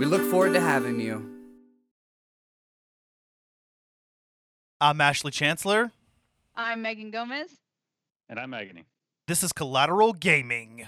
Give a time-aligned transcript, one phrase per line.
[0.00, 1.28] We look forward to having you.
[4.80, 5.92] I'm Ashley Chancellor.
[6.56, 7.50] I'm Megan Gomez.
[8.26, 8.86] And I'm Agony.
[9.28, 10.86] This is Collateral Gaming.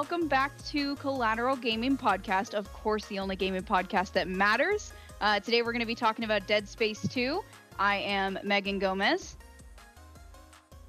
[0.00, 2.54] Welcome back to Collateral Gaming Podcast.
[2.54, 4.94] Of course, the only gaming podcast that matters.
[5.20, 7.44] Uh, today, we're going to be talking about Dead Space 2.
[7.78, 9.36] I am Megan Gomez.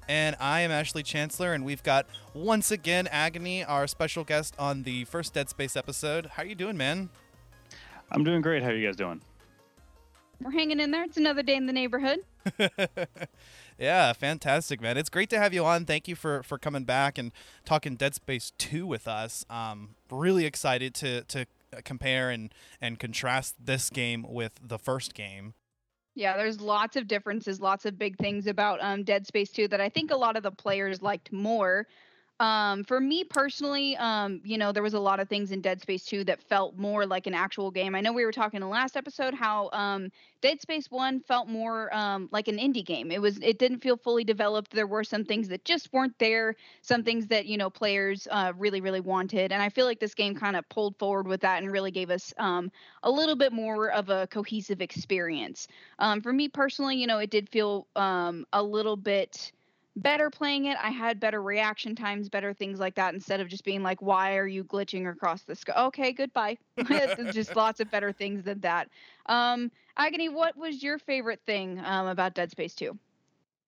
[0.08, 4.82] And I am Ashley Chancellor, and we've got once again Agony, our special guest on
[4.82, 6.24] the first Dead Space episode.
[6.24, 7.10] How are you doing, man?
[8.10, 8.62] I'm doing great.
[8.62, 9.20] How are you guys doing?
[10.40, 11.04] We're hanging in there.
[11.04, 12.20] It's another day in the neighborhood.
[13.78, 14.96] yeah, fantastic, man.
[14.96, 15.84] It's great to have you on.
[15.84, 17.32] Thank you for for coming back and
[17.64, 19.44] talking Dead Space 2 with us.
[19.50, 21.46] Um, really excited to to
[21.84, 25.54] compare and and contrast this game with the first game.
[26.14, 29.80] Yeah, there's lots of differences, lots of big things about um, Dead Space 2 that
[29.80, 31.86] I think a lot of the players liked more.
[32.42, 35.80] Um, for me personally, um, you know, there was a lot of things in Dead
[35.80, 37.94] Space 2 that felt more like an actual game.
[37.94, 41.46] I know we were talking in the last episode how um, Dead Space 1 felt
[41.46, 43.12] more um, like an indie game.
[43.12, 44.72] It was it didn't feel fully developed.
[44.72, 48.52] There were some things that just weren't there, some things that, you know, players uh,
[48.58, 49.52] really really wanted.
[49.52, 52.10] And I feel like this game kind of pulled forward with that and really gave
[52.10, 52.72] us um,
[53.04, 55.68] a little bit more of a cohesive experience.
[56.00, 59.52] Um, for me personally, you know, it did feel a little bit
[59.96, 60.76] better playing it.
[60.82, 64.36] I had better reaction times, better things like that instead of just being like, why
[64.36, 65.74] are you glitching across the sky?
[65.86, 66.56] Okay, goodbye.
[67.32, 68.88] just lots of better things than that.
[69.26, 72.96] Um, Agony, what was your favorite thing um, about Dead Space 2?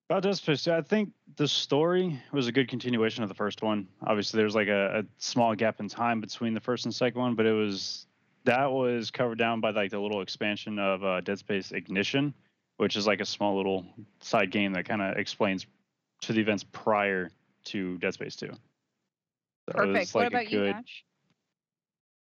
[0.09, 3.61] About Dead Space 2, I think the story was a good continuation of the first
[3.61, 3.87] one.
[4.05, 7.35] Obviously, there's like a, a small gap in time between the first and second one,
[7.35, 8.07] but it was
[8.45, 12.33] that was covered down by like the little expansion of uh, Dead Space Ignition,
[12.77, 13.85] which is like a small little
[14.19, 15.65] side game that kind of explains
[16.21, 17.29] to the events prior
[17.65, 18.47] to Dead Space 2.
[18.47, 18.57] So
[19.67, 19.93] Perfect.
[19.95, 21.03] like what about good, you, Ash?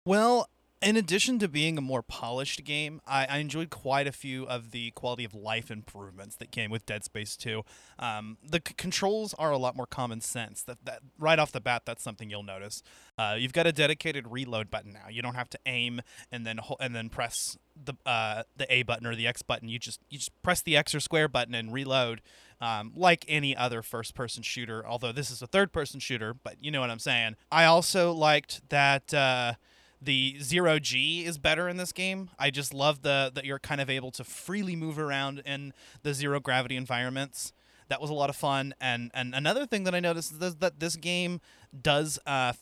[0.04, 0.48] Well,
[0.82, 4.70] in addition to being a more polished game, I, I, enjoyed quite a few of
[4.70, 7.62] the quality of life improvements that came with Dead Space 2.
[7.98, 10.62] Um, the c- controls are a lot more common sense.
[10.62, 12.82] That, that right off the bat, that's something you'll notice.
[13.18, 15.08] Uh, you've got a dedicated reload button now.
[15.10, 16.00] You don't have to aim
[16.32, 19.68] and then ho- and then press the uh, the A button or the X button.
[19.68, 22.22] You just you just press the X or square button and reload.
[22.62, 26.56] Um, like any other first person shooter, although this is a third person shooter, but
[26.60, 27.36] you know what I'm saying.
[27.50, 29.54] I also liked that uh,
[30.02, 32.30] the zero G is better in this game.
[32.38, 35.72] I just love the that you're kind of able to freely move around in
[36.02, 37.52] the zero gravity environments.
[37.88, 38.74] That was a lot of fun.
[38.80, 41.40] And and another thing that I noticed is that this game
[41.82, 42.54] does uh,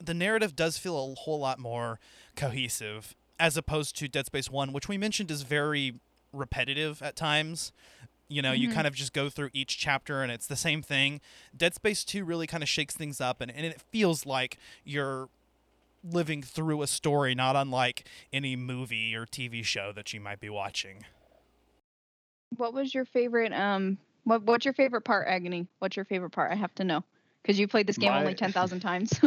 [0.00, 1.98] the narrative does feel a whole lot more
[2.36, 5.94] cohesive as opposed to Dead Space One, which we mentioned is very
[6.32, 7.72] repetitive at times.
[8.28, 8.62] You know, mm-hmm.
[8.62, 11.20] you kind of just go through each chapter and it's the same thing.
[11.54, 15.28] Dead Space 2 really kind of shakes things up and, and it feels like you're
[16.04, 20.50] living through a story not unlike any movie or TV show that you might be
[20.50, 21.04] watching.
[22.56, 25.66] What was your favorite um what what's your favorite part Agony?
[25.78, 26.52] What's your favorite part?
[26.52, 27.04] I have to know
[27.44, 28.18] cuz you played this game my...
[28.20, 29.20] only 10,000 times.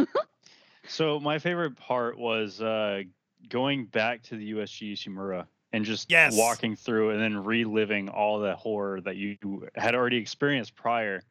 [0.88, 3.02] so my favorite part was uh
[3.48, 6.36] going back to the USG Ishimura and just yes.
[6.36, 11.22] walking through and then reliving all the horror that you had already experienced prior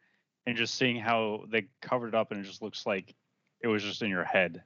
[0.45, 3.15] and just seeing how they covered it up and it just looks like
[3.61, 4.61] it was just in your head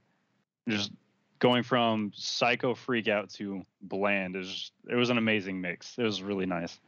[0.69, 0.91] just
[1.39, 5.97] going from psycho freak out to bland is it was an amazing mix.
[5.97, 6.79] It was really nice.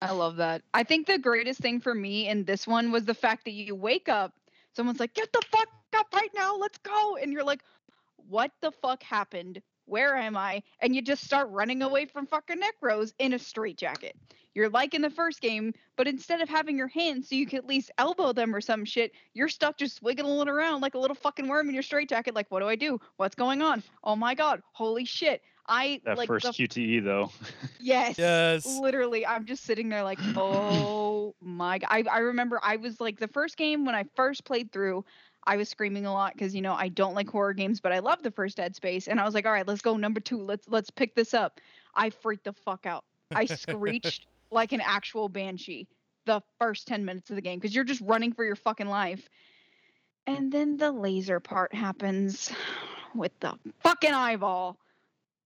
[0.00, 0.62] I love that.
[0.72, 3.74] I think the greatest thing for me in this one was the fact that you
[3.74, 4.32] wake up
[4.78, 7.62] someone's like get the fuck up right now let's go and you're like
[8.28, 10.62] what the fuck happened where am I?
[10.80, 14.16] And you just start running away from fucking necros in a straitjacket.
[14.54, 17.58] You're like in the first game, but instead of having your hands so you can
[17.58, 21.14] at least elbow them or some shit, you're stuck just wiggling around like a little
[21.14, 22.34] fucking worm in your straitjacket.
[22.34, 23.00] Like, what do I do?
[23.16, 23.82] What's going on?
[24.02, 25.42] Oh my god, holy shit.
[25.68, 27.30] I That like first the QTE though.
[27.78, 28.64] yes, Yes.
[28.80, 29.26] literally.
[29.26, 31.88] I'm just sitting there like, oh my god.
[31.90, 35.04] I I remember I was like the first game when I first played through.
[35.48, 38.00] I was screaming a lot because you know I don't like horror games, but I
[38.00, 40.42] love the first Dead Space, and I was like, all right, let's go number two.
[40.42, 41.58] Let's let's pick this up.
[41.94, 43.04] I freaked the fuck out.
[43.34, 45.88] I screeched like an actual banshee
[46.26, 49.26] the first 10 minutes of the game because you're just running for your fucking life.
[50.26, 52.52] And then the laser part happens
[53.14, 54.76] with the fucking eyeball.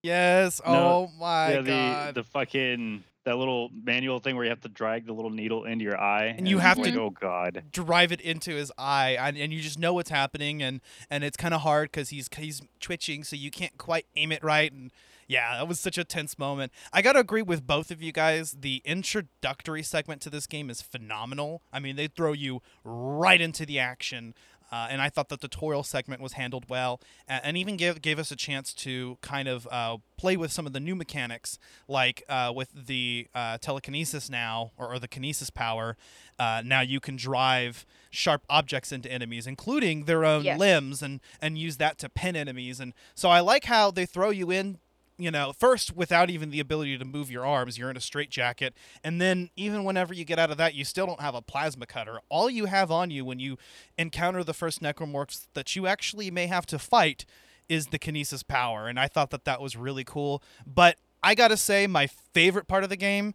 [0.03, 0.61] Yes.
[0.67, 2.15] No, Oh my yeah, the god.
[2.17, 5.85] the fucking that little manual thing where you have to drag the little needle into
[5.85, 9.17] your eye, And you it's have like, to- oh god, drive it into his eye
[9.19, 12.29] and, and you just know what's happening and and it's kind of hard because he's
[12.37, 14.91] he's twitching so you can't quite aim it right and
[15.29, 16.73] yeah that was such a tense moment.
[16.93, 18.57] I gotta agree with both of you guys.
[18.61, 21.63] The introductory segment to this game is phenomenal.
[21.73, 24.35] I mean they throw you right into the action
[24.73, 28.19] uh, and I thought the tutorial segment was handled well, and, and even gave gave
[28.19, 32.23] us a chance to kind of uh, play with some of the new mechanics, like
[32.29, 35.97] uh, with the uh, telekinesis now, or, or the kinesis power.
[36.39, 40.59] Uh, now you can drive sharp objects into enemies, including their own Yes.
[40.59, 42.81] limbs, and and use that to pin enemies.
[42.81, 44.79] And so I like how they throw you in.
[45.23, 48.75] You know, first without even the ability to move your arms, you're in a straitjacket,
[49.05, 51.87] and then even whenever you get out of that, you still don't have a plasma
[51.87, 52.19] cutter.
[52.29, 53.57] All you have on you when you
[53.97, 57.25] encounter the first necromorphs that you actually may have to fight
[57.69, 61.57] is the kinesis power and i thought that that was really cool but i gotta
[61.57, 63.33] say my favorite part of the game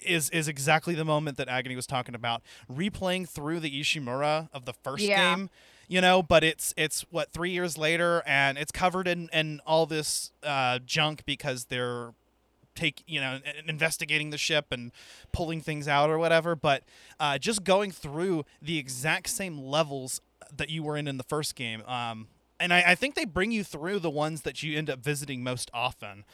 [0.00, 2.40] is is exactly the moment that agony was talking about
[2.72, 5.34] replaying through the ishimura of the first Yeah.
[5.34, 5.50] game
[5.92, 9.84] you know but it's it's what three years later and it's covered in in all
[9.84, 12.14] this uh, junk because they're
[12.74, 14.90] take you know investigating the ship and
[15.32, 16.82] pulling things out or whatever but
[17.20, 20.22] uh, just going through the exact same levels
[20.56, 22.26] that you were in in the first game um,
[22.58, 25.44] and I, I think they bring you through the ones that you end up visiting
[25.44, 26.24] most often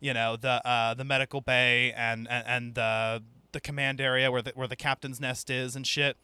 [0.00, 3.22] you know the uh, the medical bay and and, and the
[3.52, 6.16] the command area where the where the captain's nest is and shit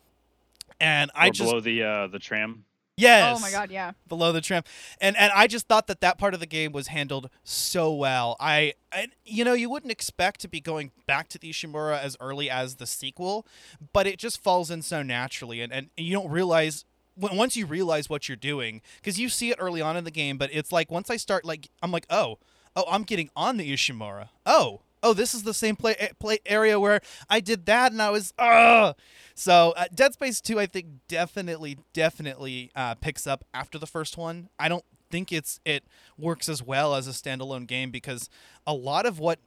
[0.81, 2.64] and I just below the uh, the tram.
[3.00, 3.37] Yes.
[3.37, 3.93] Oh my god, yeah.
[4.08, 4.62] below the trim.
[5.00, 8.37] And and i just thought that that part of the game was handled so well.
[8.41, 12.17] I, I you know you wouldn't expect to be going back to the ishimura as
[12.20, 13.47] early as the sequel
[13.93, 15.61] but it just falls in so naturally.
[15.61, 19.50] And, and you don't realize when- once you realize what you're doing because you see
[19.50, 22.06] it early on in the game but it's like once i start like i'm like
[22.11, 22.38] oh
[22.76, 24.29] oh i'm getting on the ishimura.
[24.46, 28.11] Oh oh this is the same play, play area where i did that and i
[28.11, 28.93] was uh
[29.41, 34.19] so uh, Dead Space 2 I think definitely definitely uh, picks up after the first
[34.19, 34.50] one.
[34.58, 35.82] I don't think it's it
[36.19, 38.29] works as well as a standalone game because
[38.67, 39.38] a lot of what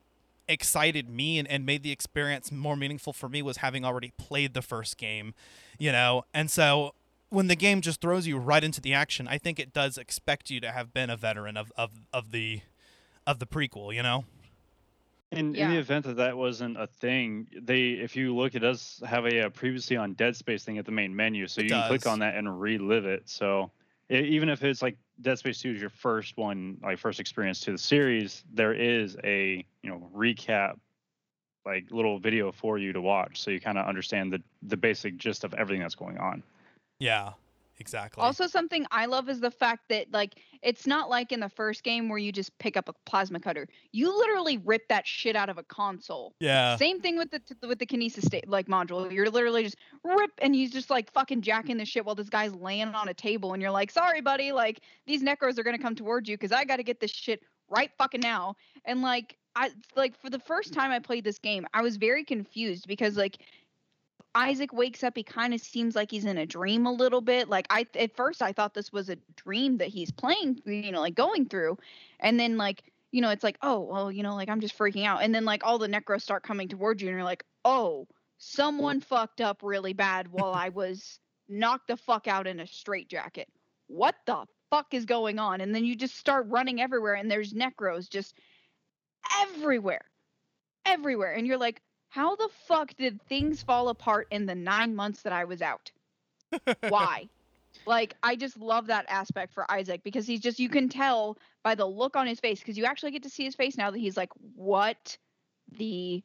[0.48, 4.56] excited me and, and made the experience more meaningful for me was having already played
[4.56, 5.36] the first game,
[5.78, 6.26] you know.
[6.34, 6.96] And so
[7.30, 10.50] when the game just throws you right into the action, I think it does expect
[10.50, 12.62] you to have been a veteran of, of, of the
[13.28, 14.26] of the prequel, you know.
[15.38, 19.02] In, in the event that that wasn't a thing, they if you look, it does
[19.06, 21.70] have a, uh previously on Dead Space thing at the main menu, so It you
[21.72, 23.28] can click on that and relive it.
[23.28, 23.72] So
[24.12, 27.60] e- even if it's like Dead Space Two is your first one, like first experience
[27.62, 30.78] to the series, there is a you know recap,
[31.66, 35.18] like little video for you to watch, so you kind of understand the the basic
[35.18, 36.44] gist of everything that's going on.
[37.00, 37.34] Yeah,
[37.80, 38.22] exactly.
[38.22, 41.84] Also, something I love is the fact that like it's not like in the first
[41.84, 43.68] game where you just pick up a plasma cutter.
[43.92, 46.34] You literally rip that shit out of a console.
[46.40, 46.76] yeah.
[46.76, 49.12] Same thing with the with the kinesis state like module.
[49.12, 52.54] You're literally just rip and he's just like fucking jacking the shit while this guy's
[52.54, 55.96] laying on a table and you're like, sorry, buddy, like these necros are gonna come
[55.96, 58.56] towards you because I got to get this shit right fucking now.
[58.86, 62.24] And like I like for the first time I played this game, I was very
[62.24, 63.38] confused because like
[64.36, 67.50] Isaac wakes up, he kind of seems like he's in a dream a little bit.
[67.50, 71.02] Like I at first I thought this was a dream that he's playing, you know,
[71.02, 71.78] like going through.
[72.20, 75.06] And then like, you know, it's like, oh, well, you know, like I'm just freaking
[75.06, 75.22] out.
[75.22, 78.08] And then like all the necros start coming towards you and you're like, "Oh,
[78.40, 83.48] someone fucked up really bad while I was knocked the fuck out in a straitjacket.
[83.88, 87.54] What the fuck is going on?" And then you just start running everywhere and there's
[87.54, 88.36] necros just
[89.44, 90.06] everywhere.
[90.86, 91.34] Everywhere.
[91.34, 91.82] And you're like,
[92.14, 95.92] how the fuck did things fall apart in the nine months that I was out?
[96.88, 97.28] Why?
[97.88, 101.74] Like, I just love that aspect for Isaac because he's just, you can tell by
[101.74, 103.98] the look on his face because you actually get to see his face now that
[103.98, 105.18] he's like, what
[105.80, 106.22] the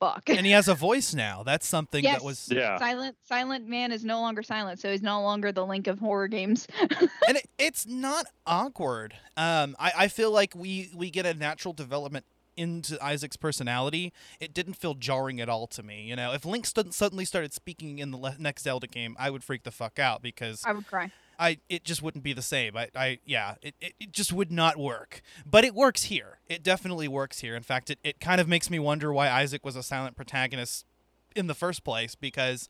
[0.00, 0.28] fuck?
[0.28, 1.44] and he has a voice now.
[1.44, 2.18] That's something Yes.
[2.18, 5.64] that was Yeah, Silent Silent Man is no longer silent, so he's no longer the
[5.64, 6.66] link of horror games.
[6.80, 9.14] and it, it's not awkward.
[9.36, 12.24] Um, I, I feel like we we get a natural development
[12.58, 14.12] into Isaac's personality.
[14.40, 16.02] It didn't feel jarring at all to me.
[16.02, 19.30] You know, if Link st- suddenly started speaking in the le- next Zelda game, I
[19.30, 21.10] would freak the fuck out because I would cry.
[21.38, 22.76] I it just wouldn't be the same.
[22.76, 25.22] I, I yeah, it, it, it just would not work.
[25.46, 26.38] But it works here.
[26.48, 27.54] It definitely works here.
[27.54, 30.84] In fact, it, it kind of makes me wonder why Isaac was a silent protagonist
[31.36, 32.68] in the first place because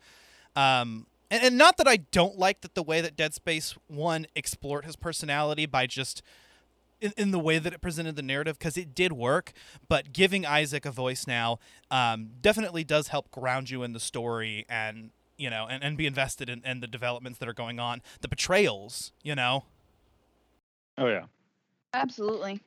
[0.55, 4.27] um and, and not that I don't like that the way that Dead Space 1
[4.35, 6.23] explored his personality by just
[7.01, 9.53] in, in the way that it presented the narrative because it did work
[9.89, 11.59] but giving isaac a voice now
[11.91, 16.07] um, definitely does help ground you in the story and you know and, and be
[16.07, 19.65] invested in, in the developments that are going on the betrayals you know
[20.99, 21.27] Oh yeah.
[21.95, 22.61] Absolutely.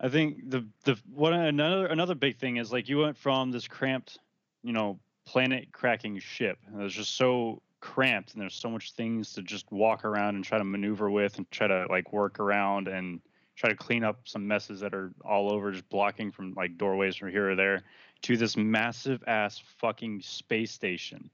[0.00, 3.68] I think the the one another another big thing is like you went from this
[3.68, 4.18] cramped,
[4.62, 6.58] you know, planet cracking ship.
[6.66, 10.36] And it was just so cramped, and there's so much things to just walk around
[10.36, 13.20] and try to maneuver with, and try to like work around and
[13.62, 17.14] try to clean up some messes that are all over, just blocking from like doorways
[17.14, 17.82] from here or there,
[18.22, 21.30] to this massive ass fucking space station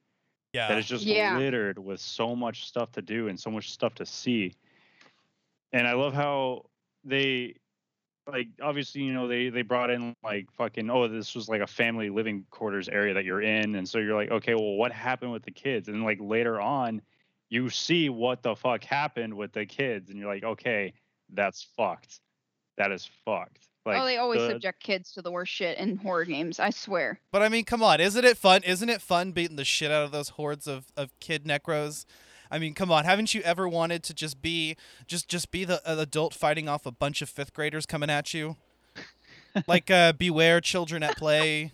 [0.53, 1.37] yeah that is just Yeah.
[1.37, 4.55] littered with so much stuff to do and so much stuff to see.
[5.73, 6.67] And I love how
[7.05, 7.57] they
[8.31, 11.67] like obviously you know they they brought in like fucking oh this was like a
[11.67, 15.33] family living quarters area that you're in and so you're like okay well what happened
[15.33, 17.01] with the kids and like later on
[17.49, 20.93] you see what the fuck happened with the kids and you're like okay
[21.35, 22.21] that's fucked
[22.77, 25.97] that is fucked like oh, they always the- subject kids to the worst shit in
[25.97, 26.61] horror games.
[26.61, 27.21] I swear.
[27.33, 30.05] but i mean come on isn't it fun isn't it fun beating the shit out
[30.05, 32.05] of those hordes of, of kid necros
[32.51, 35.81] i mean come on haven't you ever wanted to just be just just be the
[35.89, 38.57] uh, adult fighting off a bunch of fifth graders coming at you
[39.67, 41.73] like uh beware children at play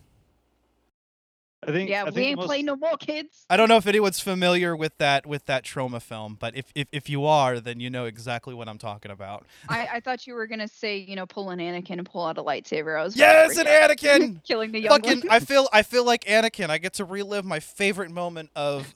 [1.66, 3.47] I think Yeah, I we think the ain't most- playing no more, kids.
[3.49, 6.88] I don't know if anyone's familiar with that with that trauma film, but if, if
[6.92, 9.47] if you are, then you know exactly what I'm talking about.
[9.68, 12.37] I, I thought you were gonna say, you know, pull an Anakin and pull out
[12.38, 12.99] a lightsaber.
[13.00, 14.21] I was Yes, about an to freak out.
[14.21, 14.44] Anakin.
[14.47, 15.30] killing the young Fucking.
[15.30, 16.68] I feel I feel like Anakin.
[16.71, 18.94] I get to relive my favorite moment of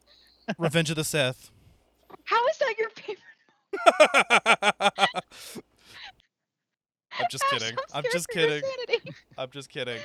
[0.58, 1.50] Revenge of the Sith.
[2.24, 3.18] How is that your favorite?
[7.20, 7.76] I'm just I'm kidding.
[7.76, 8.62] so I'm just kidding.
[9.36, 9.98] I'm just kidding.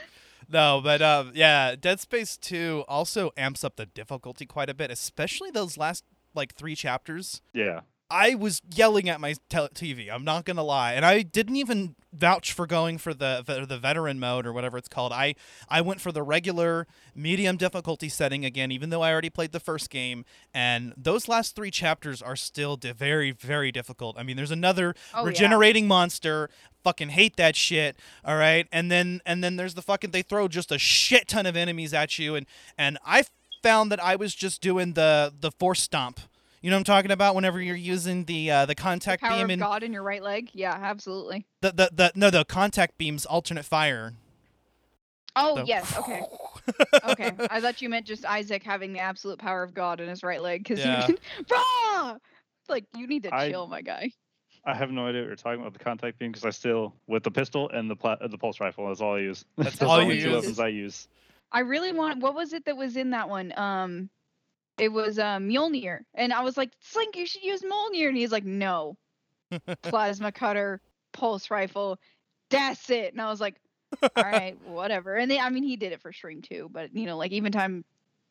[0.50, 4.92] No, but um, yeah, Dead Space 2 also amps up the difficulty quite a bit,
[4.92, 6.04] especially those last
[6.36, 7.42] like three chapters.
[7.54, 10.10] yeah I was yelling at my TV.
[10.12, 13.78] I'm not gonna lie, and I didn't even vouch for going for the the the
[13.80, 15.12] veteran mode or whatever it's called.
[15.12, 15.34] I
[15.68, 19.60] I went for the regular medium difficulty setting again, even though I already played the
[19.60, 20.26] first game.
[20.54, 24.16] And those last three chapters are still di- very very difficult.
[24.20, 25.28] I mean, there's another Oh, yeah.
[25.30, 26.50] regenerating monster.
[26.84, 27.98] Fucking hate that shit.
[28.24, 31.46] All right, and then and then there's the fucking they throw just a shit ton
[31.46, 32.46] of enemies at you, and
[32.78, 33.24] and I
[33.64, 36.20] found that I was just doing the the force stomp.
[36.64, 37.36] You know what I'm talking about?
[37.36, 40.24] Whenever you're using the uh, the contact Power beam of and God in your right
[40.24, 40.50] leg.
[40.54, 41.46] Yeah, absolutely.
[41.62, 44.14] the, the the no the contact beams alternate fire.
[45.36, 46.22] Oh The- yes, okay,
[47.10, 47.32] okay.
[47.52, 50.42] I thought you meant just Isaac having the absolute power of God in his right
[50.42, 51.06] leg because Yeah.
[51.08, 51.18] you,
[51.52, 52.16] Rah!
[52.70, 54.12] like you need to I- chill, my guy.
[54.66, 57.24] I have no idea what you're talking about the contact beam because I still with
[57.24, 58.88] the pistol and the pla- the pulse rifle.
[58.88, 59.44] That's all I use.
[59.58, 60.36] That's the all only you two use?
[60.38, 61.10] weapons I use.
[61.52, 62.22] I really want.
[62.22, 63.54] What was it that was in that one?
[63.58, 64.10] Um,
[64.78, 68.32] it was uh, Mjolnir, and I was like, Slink, you should use Mjolnir, and he's
[68.32, 68.98] like, No,
[69.82, 72.00] plasma cutter, pulse rifle,
[72.50, 73.14] that's it.
[73.14, 73.56] And I was like,
[74.02, 75.16] All right, whatever.
[75.16, 77.52] And they, I mean, he did it for Stream too, but you know, like even
[77.52, 77.86] time,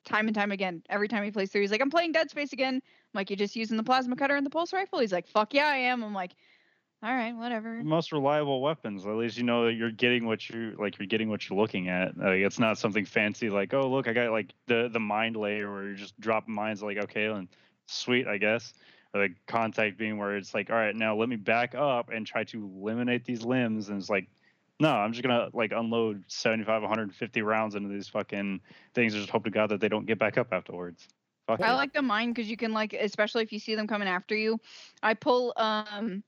[0.04, 2.52] time and time again, every time he plays through, he's like, I'm playing Dead Space
[2.52, 2.74] again.
[2.74, 2.82] I'm
[3.14, 4.98] like, you're just using the plasma cutter and the pulse rifle.
[4.98, 6.02] He's like, Fuck yeah, I am.
[6.02, 6.32] I'm like,
[7.04, 7.82] All right, whatever.
[7.82, 9.04] Most reliable weapons.
[9.04, 10.98] At least you know that you're getting what you like.
[11.00, 12.16] You're getting what you're looking at.
[12.16, 15.72] Like, it's not something fancy like, oh look, I got like the the mind layer
[15.72, 16.80] where you're just dropping mines.
[16.80, 17.48] Like okay, and
[17.86, 18.72] sweet, I guess.
[19.14, 22.24] Or the contact beam where it's like, all right, now let me back up and
[22.24, 23.88] try to eliminate these limbs.
[23.88, 24.28] And it's like,
[24.78, 28.60] no, I'm just gonna like unload 75, 150 rounds into these fucking
[28.94, 29.12] things.
[29.14, 31.08] and Just hope to God that they don't get back up afterwards.
[31.48, 31.74] Fuck I it.
[31.74, 34.60] like the mine because you can like, especially if you see them coming after you.
[35.02, 36.22] I pull um,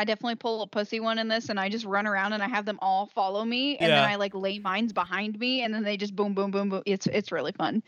[0.00, 2.48] I definitely pull a pussy one in this, and I just run around and I
[2.48, 5.82] have them all follow me, and then I like lay mines behind me, and then
[5.82, 6.82] they just boom, boom, boom, boom.
[6.86, 7.82] It's it's really fun.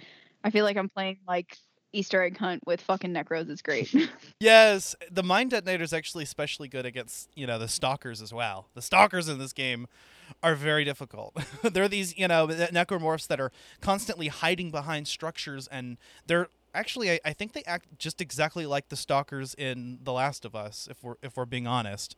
[0.45, 1.57] I feel like I'm playing like
[1.95, 3.49] Easter egg hunt with fucking necros.
[3.49, 3.95] It's great.
[4.41, 8.69] Yes, the mine detonator is actually especially good against you know the stalkers as well.
[8.75, 9.87] The stalkers in this game
[10.43, 11.35] are very difficult.
[11.63, 17.21] they're these you know necromorphs that are constantly hiding behind structures, and they're actually I,
[17.25, 20.89] I think they act just exactly like the stalkers in The Last of Us.
[20.91, 22.17] If we're if we're being honest,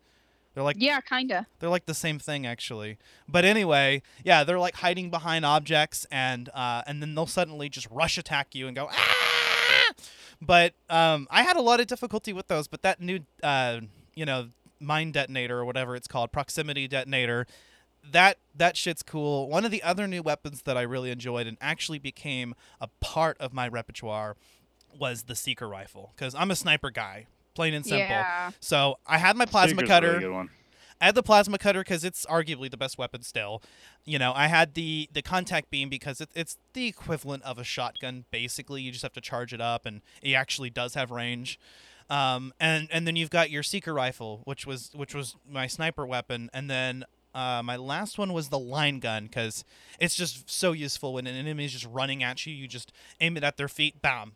[0.54, 1.46] they're like yeah, kinda.
[1.58, 2.98] they're like the same thing actually.
[3.28, 7.88] But anyway, yeah, they're like hiding behind objects and uh, and then they'll suddenly just
[7.90, 9.92] rush attack you and go ah.
[10.40, 12.68] But um, I had a lot of difficulty with those.
[12.68, 13.80] But that new uh,
[14.14, 14.48] you know
[14.80, 17.46] mine detonator or whatever it's called, proximity detonator.
[18.10, 19.48] That that shit's cool.
[19.48, 23.36] One of the other new weapons that I really enjoyed and actually became a part
[23.38, 24.36] of my repertoire
[24.96, 28.00] was the seeker rifle because I'm a sniper guy plain and simple.
[28.00, 28.50] Yeah.
[28.60, 30.08] So I had my plasma Seeker's a cutter.
[30.08, 30.50] really good one.
[31.00, 33.62] I had the plasma cutter because it's arguably the best weapon still.
[34.04, 37.64] You know, I had the the contact beam because it, it's the equivalent of a
[37.64, 38.24] shotgun.
[38.30, 41.58] Basically, you just have to charge it up, and it actually does have range.
[42.08, 46.06] Um, and and then you've got your seeker rifle, which was which was my sniper
[46.06, 49.64] weapon, and then uh, my last one was the line gun because
[49.98, 52.54] it's just so useful when an enemy is just running at you.
[52.54, 54.32] You just aim it at their feet, bam,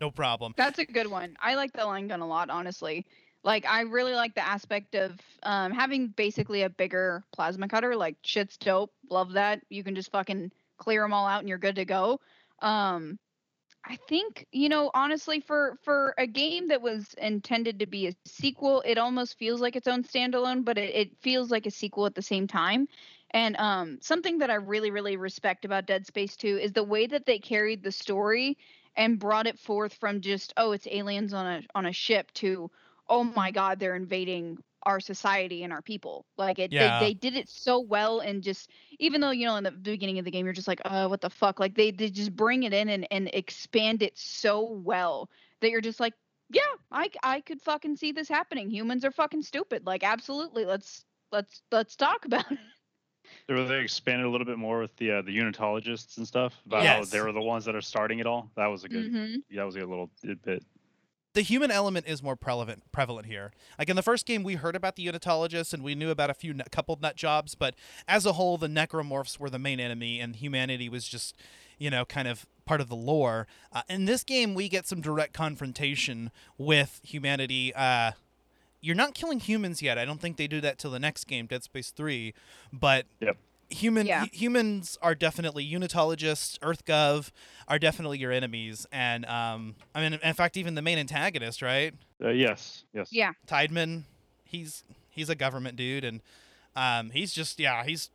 [0.00, 0.54] no problem.
[0.56, 1.36] That's a good one.
[1.40, 3.06] I like the line gun a lot, honestly.
[3.44, 7.96] Like I really like the aspect of um, having basically a bigger plasma cutter.
[7.96, 8.92] Like shit's dope.
[9.10, 9.60] Love that.
[9.68, 12.20] You can just fucking clear them all out and you're good to go.
[12.60, 13.18] Um,
[13.84, 18.14] I think you know honestly for for a game that was intended to be a
[18.24, 22.06] sequel, it almost feels like its own standalone, but it, it feels like a sequel
[22.06, 22.88] at the same time.
[23.32, 27.06] And um, something that I really really respect about Dead Space 2 is the way
[27.06, 28.56] that they carried the story
[28.96, 32.70] and brought it forth from just oh it's aliens on a on a ship to
[33.08, 36.98] oh my god they're invading our society and our people like it Yeah.
[36.98, 40.18] they, they did it so well and just even though you know in the beginning
[40.18, 42.62] of the game you're just like oh, what the fuck like they, they just bring
[42.64, 45.28] it in and, and expand it so well
[45.60, 46.14] that you're just like
[46.50, 46.60] yeah
[46.90, 51.62] I, I could fucking see this happening humans are fucking stupid like absolutely let's let's
[51.70, 52.58] let's talk about it
[53.46, 56.60] They were- they expanded a little bit more with the uh, the unitologists and stuff
[56.66, 56.96] about Yes.
[57.10, 58.50] how they were the ones that are starting it all.
[58.56, 59.12] That was a good.
[59.12, 59.36] Mhm.
[59.54, 60.10] That was a good little
[60.44, 60.62] bit.
[61.34, 63.52] The human element is more prevalent prevalent here.
[63.78, 66.34] Like in the first game, we heard about the unitologists and we knew about a
[66.34, 67.74] few nut- couple nut jobs, but
[68.06, 71.34] as a whole, the necromorphs were the main enemy, and humanity was just,
[71.78, 73.46] you know, kind of part of the lore.
[73.72, 77.74] Uh, in this game, we get some direct confrontation with humanity.
[77.74, 78.12] Uh,
[78.80, 79.96] you're not killing humans yet.
[79.96, 82.34] I don't think they do that till the next game, Dead Space Three,
[82.72, 83.36] but Yep.
[83.72, 84.20] Human Yeah.
[84.26, 87.30] hu- humans are definitely unitologists earthgov
[87.68, 91.94] are definitely your enemies and um i mean in fact even the main antagonist right
[92.22, 92.84] Uh, yes.
[92.92, 93.08] Yes.
[93.10, 94.04] yeah Tiedemann
[94.44, 96.20] he's he's a government dude and
[96.76, 98.10] um he's just yeah he's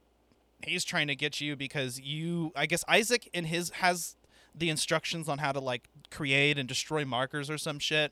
[0.63, 4.15] he's trying to get you because you i guess isaac in his has
[4.55, 8.11] the instructions on how to like create and destroy markers or some shit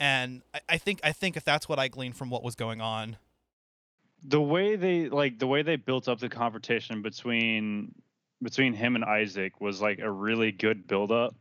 [0.00, 2.80] and I, I think i think if that's what i gleaned from what was going
[2.80, 3.16] on
[4.26, 7.94] the way they like the way they built up the confrontation between
[8.42, 11.34] between him and Isaac was like a really good build up.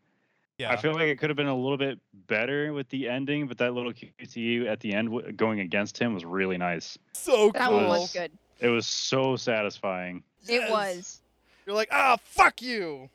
[0.58, 3.48] yeah I feel like it could have been a little bit better with the ending,
[3.48, 6.98] but that little QTE at the end w- going against him was really nice.
[7.14, 10.24] so that cool one was Was- good It was so satisfying.
[10.48, 10.72] it Yes.
[10.72, 11.22] was
[11.66, 13.10] you're like ah fuck you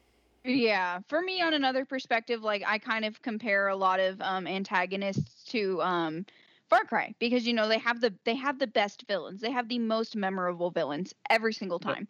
[0.45, 4.47] Yeah, for me on another perspective, like I kind of compare a lot of um
[4.47, 6.25] antagonists to um
[6.69, 9.41] Far Cry because you know they have the they have the best villains.
[9.41, 12.09] They have the most memorable villains every single time.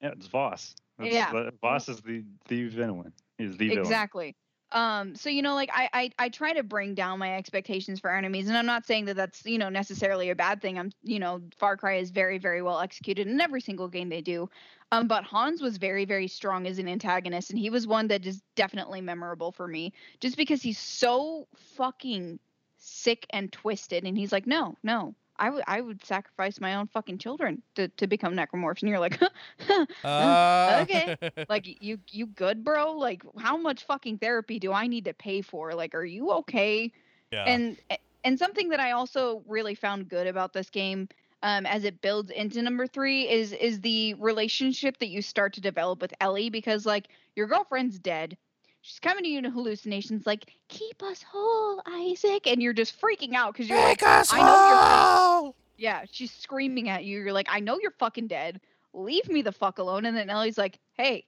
[0.00, 0.74] Yeah, it's Vaas.
[0.98, 1.32] That's, Yeah.
[1.32, 3.12] the- Vaas is the the villain.
[3.38, 3.80] Is the villain.
[3.80, 4.36] Exactly.
[4.72, 8.10] Um so you know like I, I I try to bring down my expectations for
[8.14, 10.78] enemies and I'm not saying that that's you know necessarily a bad thing.
[10.78, 14.20] I'm you know Far Cry is very very well executed in every single game they
[14.20, 14.50] do.
[14.92, 18.26] Um but Hans was very very strong as an antagonist and he was one that
[18.26, 22.38] is definitely memorable for me just because he's so fucking
[22.84, 25.14] sick and twisted and he's like no no.
[25.36, 28.82] I would I would sacrifice my own fucking children to, to become necromorphs.
[28.82, 29.20] And you're like
[30.04, 31.16] Uh, okay.
[31.48, 32.92] like you you good bro?
[32.92, 35.74] Like how much fucking therapy do i need to pay for?
[35.74, 36.92] Like are you okay?
[37.32, 37.44] Yeah.
[37.46, 37.76] and
[38.22, 41.08] and something that i also really found good about this game
[41.42, 45.60] um, as it builds into number three is is the relationship that you start to
[45.60, 48.36] develop with ellie because like your girlfriend's dead
[48.84, 53.34] she's coming to you in hallucinations like keep us whole isaac and you're just freaking
[53.34, 55.56] out because you're like us I know you're whole!
[55.76, 57.20] yeah, she's screaming at you.
[57.20, 58.60] You're like, I know you're fucking dead.
[58.92, 60.04] Leave me the fuck alone.
[60.04, 61.24] And then Ellie's like, Hey,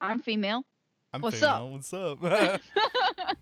[0.00, 0.64] I'm female.
[1.12, 1.58] I'm What's up?
[1.58, 2.20] female, What's up?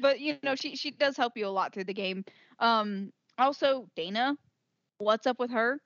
[0.00, 2.24] but you know, she she does help you a lot through the game.
[2.58, 4.36] Um, also Daina,
[4.98, 5.80] what's up with her?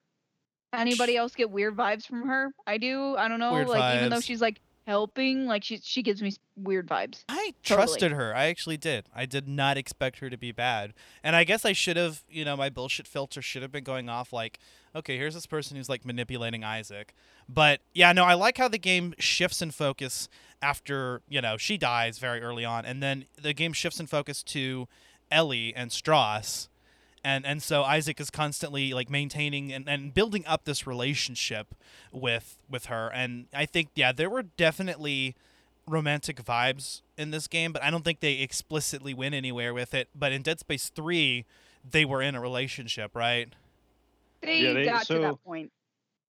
[0.73, 2.53] Anybody else get weird vibes from her?
[2.67, 3.17] I do.
[3.17, 3.53] I don't know.
[3.53, 7.25] Weird like even though she's like helping, like she she gives me weird vibes.
[7.29, 7.87] I Totally.
[7.87, 8.35] trusted her.
[8.35, 9.09] I actually did.
[9.15, 10.95] I did not expect her to be bad.
[11.23, 14.09] And I guess I should have, you know, my bullshit filter should have been going
[14.09, 14.59] off like,
[14.95, 17.15] okay, here's this person who's like manipulating Isaac.
[17.49, 20.29] But yeah, no, I like how the game shifts in focus
[20.63, 22.85] after, you know, she dies very early on.
[22.85, 24.89] And then the game shifts in focus to
[25.31, 26.69] Ellie and Stross.
[27.27, 31.75] And, and so Isaac is constantly like maintaining and, and building up this relationship
[32.13, 35.35] with with her and I think yeah there were definitely
[35.89, 40.09] romantic vibes in this game, but I don't think they explicitly went anywhere with it.
[40.15, 41.45] But in Dead Space 3,
[41.89, 43.49] they were in a relationship, right?
[44.43, 45.73] They, Yeah, they- got to so- that point.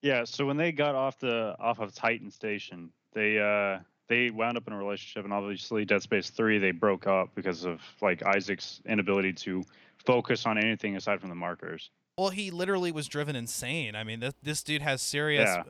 [0.02, 4.58] Yeah, so when they got off the off of Titan Station, they uh they wound
[4.58, 8.24] up in a relationship, and obviously Dead Space Three they broke up because of like
[8.26, 9.64] Isaac's inability to
[10.06, 11.90] focus on anything aside from the markers.
[12.18, 13.96] Well, he literally was driven insane.
[13.96, 15.48] I mean, this, this dude has serious.
[15.48, 15.64] Yeah.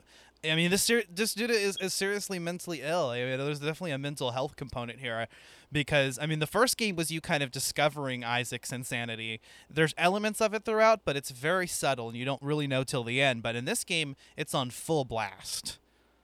[0.50, 3.08] I mean, this ser- this dude is, is seriously mentally ill.
[3.10, 5.26] I mean, there's definitely a mental health component here,
[5.72, 9.40] because I mean, the first game was you kind of discovering Isaac's insanity.
[9.68, 13.02] There's elements of it throughout, but it's very subtle, and you don't really know till
[13.02, 13.42] the end.
[13.42, 15.80] But in this game, it's on full blast.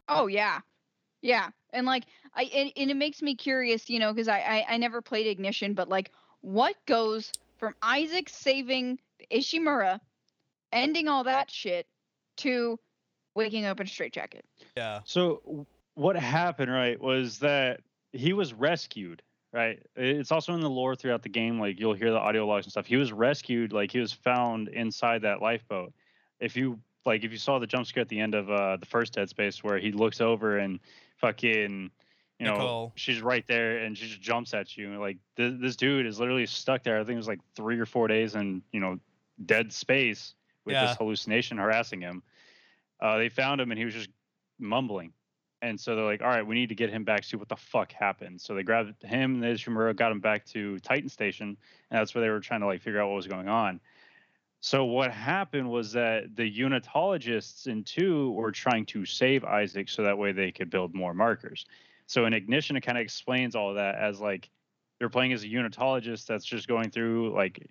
[0.09, 0.61] Oh yeah,
[1.21, 2.05] yeah, and like
[2.37, 5.27] I and, and it makes me curious, you know, because I, I I never played
[5.27, 8.99] Ignition, but like, what goes from Isaac saving
[9.33, 10.01] Ishimura,
[10.73, 11.87] ending all that shit,
[12.39, 12.79] to
[13.35, 14.45] waking up in a straitjacket?
[14.77, 15.01] Yeah.
[15.05, 17.81] So what happened, right, was that
[18.13, 19.81] he was rescued, right?
[19.97, 21.59] It's also in the lore throughout the game.
[21.59, 22.87] Like you'll hear the audio logs and stuff.
[22.87, 25.93] He was rescued, like he was found inside that lifeboat.
[26.41, 28.87] If you like, if you saw the jump scare at the end of uh, the
[28.87, 30.81] first Dead Space, where he looks over and
[31.19, 31.91] fucking,
[32.39, 32.93] you know, Nicole.
[32.97, 35.01] she's right there and she just jumps at you.
[35.01, 36.99] Like this, this dude is literally stuck there.
[36.99, 38.99] I think it was like three or four days in, you know,
[39.47, 40.87] dead space with Yeah.
[40.87, 42.23] this hallucination harassing him.
[43.01, 44.11] Uh, they found him and he was just
[44.59, 45.13] mumbling.
[45.63, 47.57] And so they're like, all right, we need to get him back, see what the
[47.57, 48.41] fuck happened.
[48.41, 51.57] So they grabbed him and Ishimura, got him back to Titan Station,
[51.91, 53.81] and that's where they were trying to like figure out what was going on.
[54.61, 60.03] So what happened was that the unitologists in two were trying to save Isaac so
[60.03, 61.67] that way they could build more markers.
[62.07, 64.51] So in Ignition, it kind of explains all of that as like
[64.99, 67.71] they're playing as a unitologist that's just going through like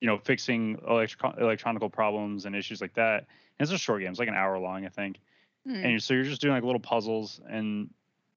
[0.00, 3.26] you know fixing electro- electronical problems and issues like that.
[3.58, 5.18] And it's a short game; it's like an hour long, I think
[5.66, 5.84] Hmm.
[5.84, 7.90] and so you're just doing like little puzzles and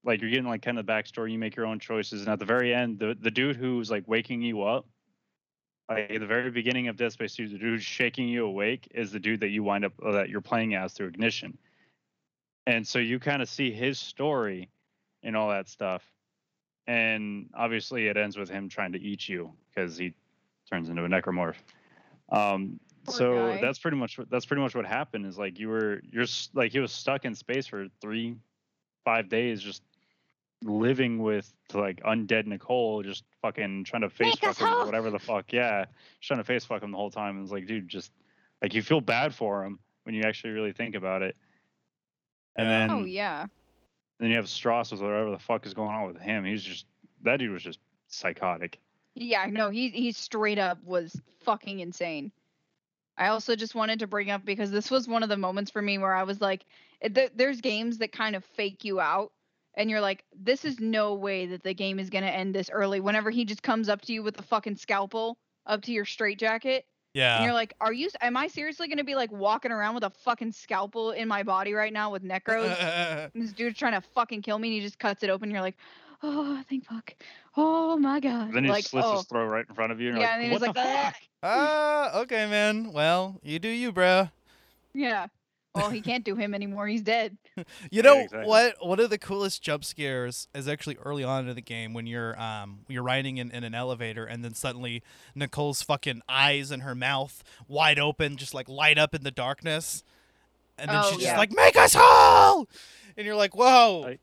[0.04, 2.38] like you're getting like kind of the backstory you make your own choices and at
[2.38, 4.86] the very end the, the dude who's like waking you up
[5.88, 9.10] like at the very beginning of dead space 2 the dude shaking you awake is
[9.10, 11.56] the dude that you wind up that you're playing as through ignition
[12.66, 14.68] and so you kind of see his story
[15.24, 16.02] and all that stuff
[16.86, 20.14] and obviously it ends with him trying to eat you because he
[20.70, 21.56] turns into a necromorph
[22.30, 23.60] um so guy.
[23.60, 26.48] that's pretty much what that's pretty much what happened is like you were you're s-
[26.54, 28.36] like he was stuck in space for three
[29.04, 29.82] five days just
[30.62, 34.86] living with like undead nicole just fucking trying to face Make fuck him whole.
[34.86, 35.84] whatever the fuck yeah
[36.18, 38.12] just trying to face fuck him the whole time and it's like dude just
[38.62, 41.36] like you feel bad for him when you actually really think about it
[42.56, 42.78] and Yeah.
[42.86, 43.46] then oh yeah.
[44.18, 46.86] Then you have Stross with whatever the fuck is going on with him he's just
[47.22, 48.78] that dude was just psychotic
[49.14, 52.32] Yeah, no, he he straight up was fucking insane.
[53.16, 55.80] I also just wanted to bring up because this was one of the moments for
[55.80, 56.64] me where I was like,
[57.00, 59.30] eh, th- there's games that kind of fake you out,
[59.74, 63.00] and you're like, this is no way that the game is gonna end this early.
[63.00, 66.84] Whenever he just comes up to you with a fucking scalpel up to your straitjacket,
[67.14, 68.08] and you're like, are you?
[68.20, 71.72] Am I seriously gonna be like walking around with a fucking scalpel in my body
[71.72, 72.76] right now with necros?
[73.34, 75.44] and this dude's trying to fucking kill me, and he just cuts it open.
[75.44, 75.76] And you're like,
[76.24, 77.14] oh, thank fuck.
[77.56, 78.52] Oh my god.
[78.52, 79.16] then he like, slits oh.
[79.18, 80.80] his throat right in front of you and you're Yeah, and like then he's the
[80.80, 82.92] like, fuck Ah, okay, man.
[82.92, 84.30] Well, you do you, bruh.
[84.94, 85.26] Yeah.
[85.74, 86.86] Well, he can't do him anymore.
[86.86, 87.36] He's dead.
[87.56, 88.48] You Yeah, know exactly.
[88.48, 88.74] what?
[88.86, 92.38] One of the coolest jump scares is actually early on in the game when you're
[92.40, 95.02] um you're riding in, in an elevator and then suddenly
[95.36, 100.02] Nicole's fucking eyes and her mouth wide open just like light up in the darkness,
[100.78, 102.68] and then Oh, she's just like make us whole,
[103.16, 104.04] and you're like whoa.
[104.08, 104.18] I-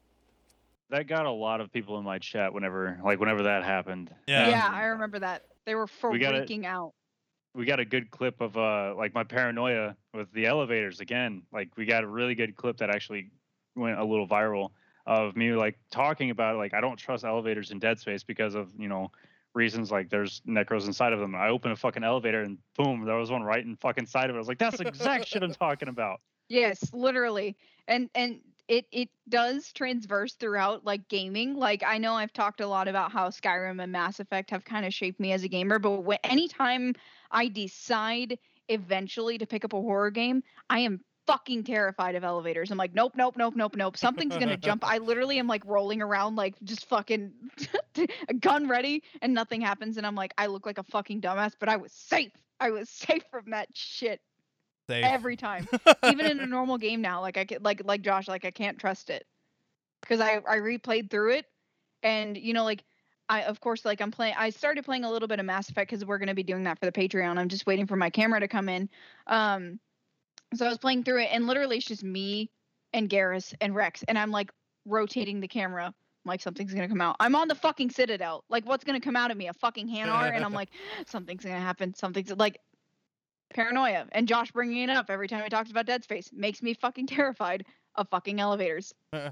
[0.89, 4.49] that got a lot of people in my chat whenever like whenever that happened Yeah.
[4.49, 5.45] Yeah, I remember that.
[5.63, 6.93] They were We freaking out.
[7.53, 11.43] We got a good clip of uh like my paranoia with the elevators again.
[11.51, 13.31] Like we got a really good clip that actually
[13.75, 14.69] went a little viral
[15.05, 18.69] of me like talking about like I don't trust elevators in Dead Space because of
[18.77, 19.11] you know
[19.53, 21.35] reasons like there's necros inside of them.
[21.35, 24.35] I open a fucking elevator and boom, there was one right in fucking side of
[24.35, 24.37] it.
[24.37, 26.21] I was like, that's the exact shit I'm talking about.
[26.51, 27.55] Yes, literally.
[27.87, 31.55] And and it it does transverse throughout like gaming.
[31.55, 34.85] Like I know I've talked a lot about how Skyrim and Mass Effect have kind
[34.85, 36.93] of shaped me as a gamer, but when, anytime
[37.29, 42.71] I decide eventually to pick up a horror game, I am fucking terrified of elevators.
[42.71, 43.97] I'm like, nope, nope, nope, nope, nope.
[43.97, 44.89] Something's gonna jump.
[44.89, 47.33] I literally am like rolling around like just fucking
[48.39, 49.97] gun ready and nothing happens.
[49.97, 52.31] And I'm like, I look like a fucking dumbass, but I was safe.
[52.57, 54.21] I was safe from that shit
[55.03, 55.67] Every time
[56.05, 58.77] even in a normal game now like i could like like josh like i can't
[58.79, 59.25] trust it
[60.01, 61.45] because i i replayed through it
[62.03, 62.83] and you know like
[63.29, 65.89] i of course like i'm playing i started playing a little bit of mass effect
[65.89, 68.09] because we're going to be doing that for the patreon i'm just waiting for my
[68.09, 68.89] camera to come in
[69.27, 69.79] um
[70.53, 72.49] so i was playing through it and literally it's just me
[72.93, 74.51] and Garrus and Wrex and i'm like
[74.85, 77.15] rotating the camera I'm like something's gonna come out.
[77.19, 78.43] I'm on the fucking citadel.
[78.47, 79.47] Like what's gonna come out of me?
[79.47, 80.35] A fucking Hanar?
[80.35, 80.69] and I'm like,
[81.07, 81.95] something's gonna happen.
[81.95, 82.59] Something's like
[83.53, 84.05] paranoia.
[84.11, 87.07] And Josh bringing it up every time he talks about Dead Space makes me fucking
[87.07, 88.93] terrified of fucking elevators.
[89.13, 89.27] I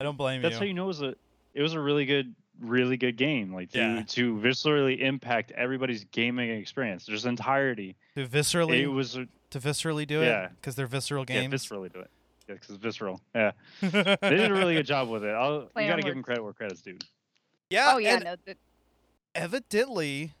[0.00, 0.56] don't blame That's you.
[0.56, 1.14] That's how you know it was a
[1.54, 3.52] it was a really good really good game.
[3.54, 4.02] Like to Yeah.
[4.08, 7.96] to viscerally impact everybody's gaming experience, just entirety.
[8.16, 10.48] to viscerally It was a- to viscerally do it Yeah.
[10.60, 11.64] because they're visceral games yeah, games.
[11.66, 12.10] viscerally do it.
[12.48, 13.20] Yeah, because it's visceral.
[13.34, 15.30] Yeah, they did a really good job with it.
[15.34, 16.96] I'll, Play you got to on give them credit where credit's due.
[17.70, 17.92] yeah.
[17.94, 18.56] oh yeah, and no, th-
[19.34, 20.32] evidently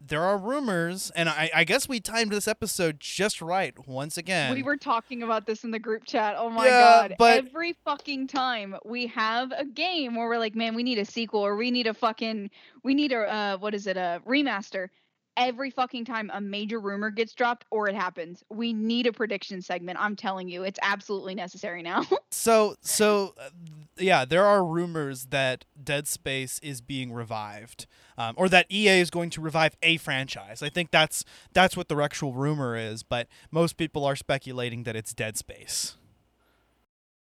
[0.00, 4.54] there are rumors, and I, I guess we timed this episode just right once again.
[4.54, 6.34] we were talking about this in the group chat.
[6.38, 7.14] Oh my Yeah, god!
[7.18, 11.04] but- Every fucking time we have a game where we're like, man, we need a
[11.04, 12.50] sequel or we need a fucking,
[12.82, 14.88] we need a uh, what is it, a remaster.
[15.36, 19.60] Every fucking time a major rumor gets dropped or it happens, we need a prediction
[19.60, 19.98] segment.
[20.00, 22.04] I'm telling you, it's absolutely necessary now.
[22.30, 23.48] So so uh,
[23.96, 27.86] yeah, there are rumors that Dead Space is being revived,
[28.18, 30.62] um, or that EA is going to revive a franchise.
[30.62, 34.96] I think that's that's what the actual rumor is, but most people are speculating that
[34.96, 35.96] it's Dead Space.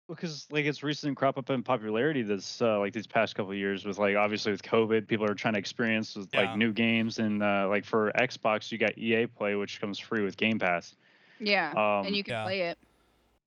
[0.07, 3.57] Because like it's recent crop up in popularity this uh, like these past couple of
[3.57, 6.41] years with like obviously with covid people are trying to experience with, Yeah.
[6.41, 10.23] like new games and uh, like for xbox you got ea play which comes free
[10.23, 10.95] with game pass
[11.39, 12.43] yeah, um, and you can yeah.
[12.43, 12.77] play it.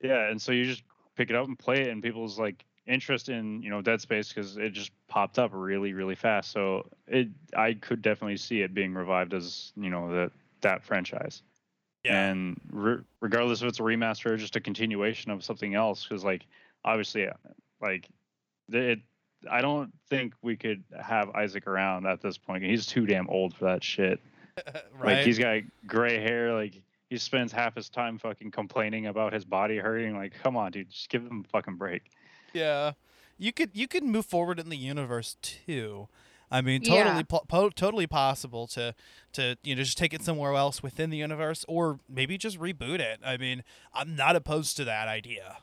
[0.02, 0.82] yeah and so you just
[1.14, 4.28] pick it up and play it and people's like interest in you know dead space
[4.28, 8.72] because it just popped up really really fast so it i could definitely see it
[8.74, 11.42] being revived as you know that that franchise
[12.14, 16.24] and re- regardless if it's a remaster or just a continuation of something else because
[16.24, 16.46] like
[16.84, 17.28] obviously
[17.80, 18.08] like
[18.72, 19.00] it
[19.50, 22.64] i don't think we could have isaac around at this point.
[22.64, 24.20] He's too damn old for that shit.
[24.98, 25.16] Right.
[25.16, 29.44] like he's got gray hair like he spends half his time fucking complaining about his
[29.44, 30.16] body hurting.
[30.16, 32.10] Like come on dude just give him a fucking break.
[32.54, 32.92] Yeah,
[33.36, 36.08] you could you could move forward in the universe too.
[36.50, 37.04] I mean, Yeah.
[37.04, 38.94] totally po- po- totally possible to
[39.32, 43.00] to you know just take it somewhere else within the universe, or maybe just reboot
[43.00, 43.20] it.
[43.24, 45.58] I mean, I'm not opposed to that idea.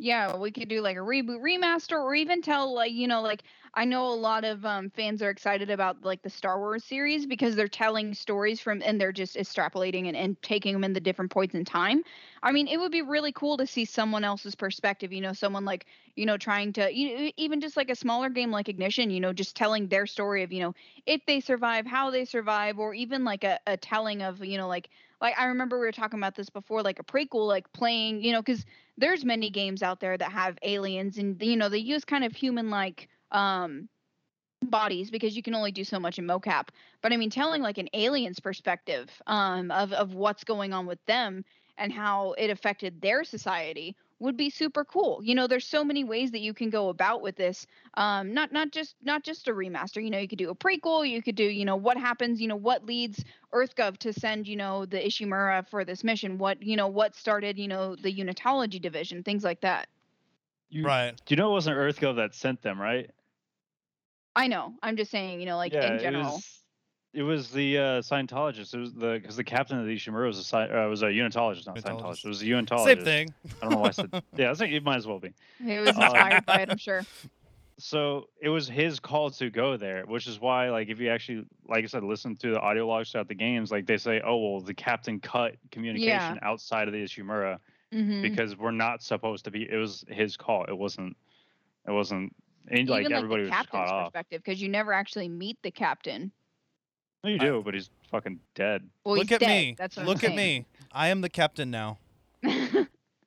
[0.00, 3.42] Yeah, we could do like a reboot, remaster, or even tell like you know like
[3.74, 7.26] I know a lot of um, fans are excited about like the Star Wars series
[7.26, 11.00] because they're telling stories from and they're just extrapolating and, and taking them in the
[11.00, 12.04] different points in time.
[12.44, 15.12] I mean, it would be really cool to see someone else's perspective.
[15.12, 18.52] You know, someone like you know trying to you even just like a smaller game
[18.52, 19.10] like Ignition.
[19.10, 20.74] You know, just telling their story of you know
[21.06, 24.68] if they survive, how they survive, or even like a, a telling of you know
[24.68, 28.22] like like I remember we were talking about this before, like a prequel, like playing
[28.22, 28.64] you know because
[28.96, 32.34] there's many games out there that have aliens and you know they use kind of
[32.34, 33.88] human like um
[34.62, 36.68] bodies because you can only do so much in mocap.
[37.02, 41.04] But i mean telling like an alien's perspective um of of what's going on with
[41.06, 41.44] them
[41.76, 45.20] and how it affected their society would be super cool.
[45.22, 48.52] You know there's so many ways that you can go about with this um not
[48.52, 51.34] not just not just a remaster you know you could do a prequel you could
[51.34, 54.98] do you know what happens you know what leads earthgov to send you know the
[54.98, 59.44] ishimura for this mission what you know what started you know the unitology division things
[59.44, 59.88] like that.
[60.70, 61.14] You, Right.
[61.24, 63.10] Do you know it wasn't earthgov that sent them right?
[64.36, 64.74] I know.
[64.82, 66.28] I'm just saying you know like yeah, in general.
[66.28, 66.57] It was,
[67.18, 68.74] it was the uh, Scientologist.
[68.74, 71.06] It was the because the captain of the Ishimura was a sci- uh, was a
[71.06, 71.84] unitologist, not Unitologist.
[71.84, 72.24] Scientologist.
[72.24, 72.84] It was a unitologist.
[72.84, 73.34] Same thing.
[73.60, 74.22] I don't know why I said.
[74.38, 75.32] yeah, I think it might as well be.
[75.66, 77.02] it was Uh, inspired by it i'm sure
[77.80, 81.44] So it was his call to go there, which is why, like, if you actually,
[81.68, 84.36] like I said, listen to the audio logs throughout the games, like they say, oh
[84.36, 87.58] well, the captain cut communication outside of the Ishimura
[87.92, 89.62] hmm because we're not supposed to be.
[89.70, 90.64] It was his call.
[90.64, 91.16] It wasn't.
[91.86, 92.34] It wasn't.
[92.68, 94.12] And, like even everybody like was the just caught captain's off.
[94.12, 96.32] perspective because you never actually meet the captain
[97.24, 98.88] No, you I- do, but he's fucking dead.
[99.04, 99.48] well Look he's at dead.
[99.48, 99.74] me.
[99.78, 100.66] that's what Look I'm at me.
[100.92, 101.98] I am the captain now.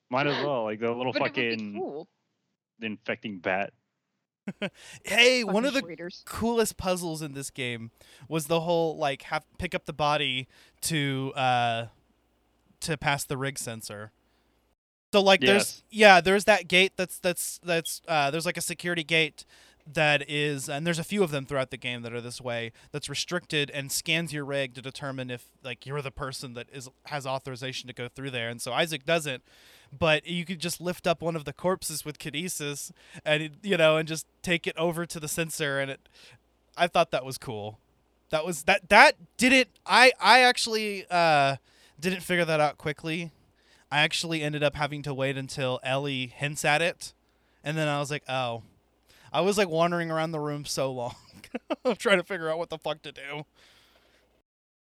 [0.09, 2.07] Might as well, like the little but it would be fucking cool
[2.81, 3.71] infecting bat.
[5.03, 6.23] Hey, one of the traitors.
[6.25, 7.91] coolest puzzles in this game
[8.27, 10.47] was the whole like have pick up the body
[10.81, 11.85] to uh
[12.81, 14.11] to pass the rig sensor.
[15.13, 19.03] So like there's yeah, there's that gate that's that's that's uh there's like a security
[19.03, 19.45] gate
[19.93, 22.71] that is and there's a few of them throughout the game that are this way
[22.91, 26.89] that's restricted and scans your rig to determine if like you're the person that is
[27.05, 29.43] has authorization to go through there and so Isaac doesn't
[29.97, 32.91] but you could just lift up one of the corpses with kinesis
[33.25, 36.09] and you know and just take it over to the sensor and it
[36.77, 37.79] I thought that was cool.
[38.29, 41.57] That was that that didn't I I actually uh
[41.99, 43.31] didn't figure that out quickly.
[43.91, 47.13] I actually ended up having to wait until Ellie hints at it
[47.63, 48.63] and then I was like, "Oh."
[49.31, 51.15] I was like wandering around the room so long
[51.97, 53.45] trying to figure out what the fuck to do.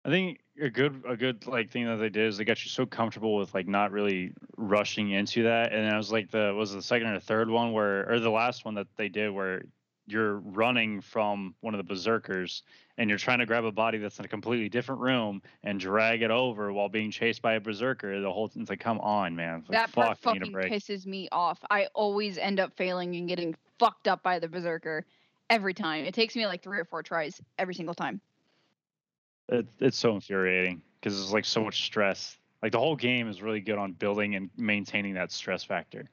[0.05, 2.69] I think a good a good like thing that they did is they got you
[2.69, 6.53] so comfortable with like not really rushing into that, and then it was like the
[6.53, 9.63] was the second or third one where or the last one that they did where
[10.05, 12.63] you're running from one of the berserkers
[12.97, 16.21] and you're trying to grab a body that's in a completely different room and drag
[16.21, 18.19] it over while being chased by a berserker.
[18.19, 21.05] The whole it's like, come on, man, It's like, that part fuck, I fucking pisses
[21.05, 21.59] me off.
[21.69, 25.05] I always end up failing and getting fucked up by the berserker
[25.49, 26.05] every time.
[26.05, 28.21] It takes me like three or four tries every single time.
[29.49, 32.37] It, it's so infuriating because there's like so much stress.
[32.61, 36.09] Like the whole game is really good on building and maintaining that stress factor.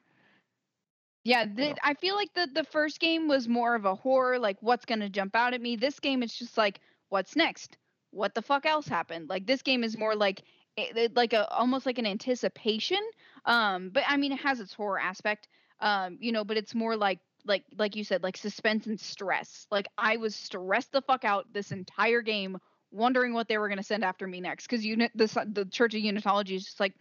[1.24, 4.56] Yeah, the, I feel like the the first game was more of a horror, like
[4.60, 5.76] what's gonna jump out at me.
[5.76, 7.76] This game is just like, what's next?
[8.10, 9.28] What the fuck else happened?
[9.28, 10.42] Like this game is more like
[10.76, 13.00] it, it- like a almost like an anticipation.
[13.44, 15.48] Um, but I mean, it has its horror aspect.
[15.80, 19.66] Um, you know, but it's more like like like you said, like suspense and stress.
[19.70, 22.58] Like I was stressed the fuck out this entire game,
[22.90, 24.66] wondering what they were gonna send after me next.
[24.66, 26.94] Because unit the the Church of Unitology is just like.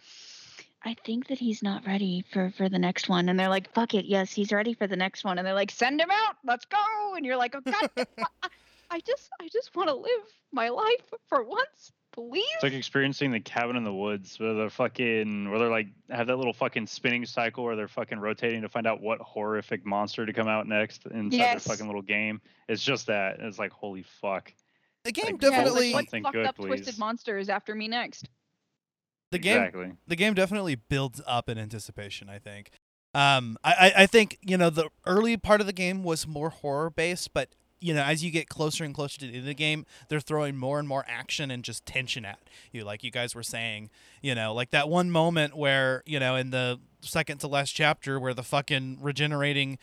[0.82, 3.96] I think that he's not ready for for the next one, and they're like, "Fuck
[3.96, 6.64] it, yes, he's ready for the next one," and they're like, "Send him out, let's
[6.64, 8.50] go," and you're like, "Oh God, I,
[8.90, 10.22] I just I just want to live
[10.54, 14.70] my life for once, please." It's like experiencing the cabin in the woods where they're
[14.70, 18.70] fucking where they're like have that little fucking spinning cycle where they're fucking rotating to
[18.70, 21.64] find out what horrific monster to come out next inside Yes.
[21.66, 22.42] their fucking little game.
[22.68, 23.38] It's just that.
[23.40, 24.54] It's like holy fuck.
[25.06, 27.00] The game Like, Yeah, it's definitely like, what Something fucked good, up twisted please.
[27.00, 28.28] monster is after me next?
[29.32, 29.92] the game Exactly.
[30.08, 32.30] the game definitely builds up in anticipation.
[32.30, 32.72] I think.
[33.14, 36.50] Um, I, I I think you know the early part of the game was more
[36.50, 37.50] horror based, but
[37.80, 40.20] you know as you get closer and closer to the end of the game, they're
[40.20, 42.40] throwing more and more action and just tension at
[42.72, 43.90] you, like you guys were saying.
[44.22, 48.20] You know, like that one moment where you know in the second to last chapter
[48.20, 49.78] where the fucking regenerating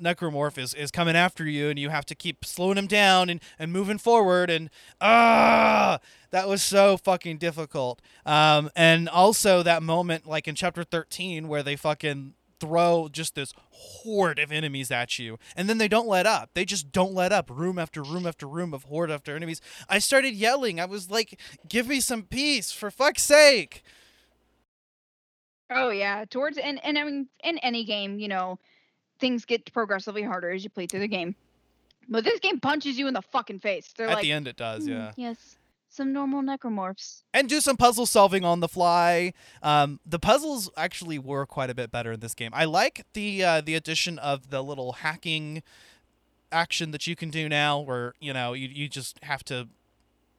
[0.00, 3.40] necromorph is, is coming after you and you have to keep slowing him down and,
[3.58, 4.68] and moving forward and
[5.00, 5.98] ah
[6.30, 11.62] that was so fucking difficult um and also that moment like in chapter 13 where
[11.62, 16.26] they fucking throw just this horde of enemies at you and then they don't let
[16.26, 16.50] up.
[16.54, 19.60] They just don't let up room after room after room of horde after enemies.
[19.88, 20.80] I started yelling.
[20.80, 23.82] I was like give me some peace for fuck's sake!
[25.70, 28.58] Oh yeah, towards and and I mean in any game, you know,
[29.18, 31.34] things get progressively harder as you play through the game.
[32.08, 33.92] But this game punches you in the fucking face.
[33.96, 35.12] They're at like, the end it does "Hmm, yeah.
[35.16, 35.56] yes,
[35.94, 37.22] some normal necromorphs.
[37.32, 39.32] and do some puzzle solving on the fly.
[39.62, 42.50] Um, the puzzles actually were quite a bit better in this game.
[42.52, 45.62] I like the uh, the addition of the little hacking
[46.50, 49.68] action that you can do now, where you know you you just have to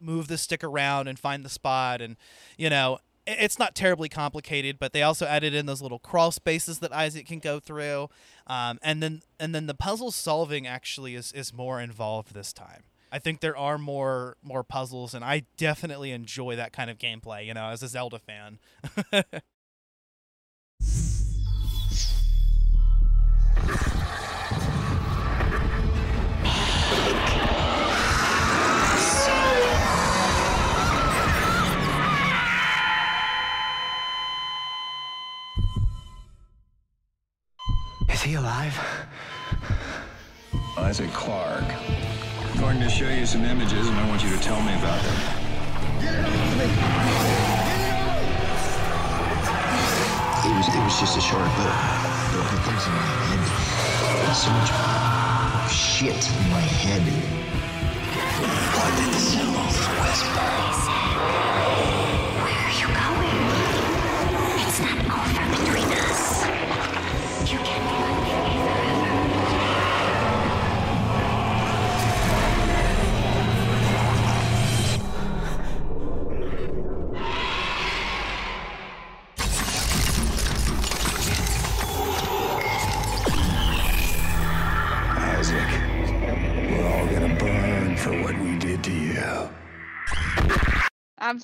[0.02, 2.18] move the stick around and find the spot, and
[2.58, 4.78] you know it's not terribly complicated.
[4.78, 8.10] But they also added in those little crawl spaces that Isaac can go through,
[8.46, 12.84] um, and then and then the puzzle solving actually is is more involved this time.
[13.12, 17.46] I think there are more more puzzles, and I definitely enjoy that kind of gameplay.
[17.46, 18.60] You know, as a Zelda fan.
[38.16, 38.80] Is he alive?
[40.78, 41.95] Isaac Clarke.
[42.66, 45.00] I'm going to show you some images, and I want you to tell me about
[45.04, 45.16] them.
[50.42, 51.76] It was it was just a short book.
[52.32, 53.42] The, the things in my head.
[54.26, 54.72] There's so much
[55.72, 57.04] shit in my head.
[58.74, 61.55] What did the symbols whisper?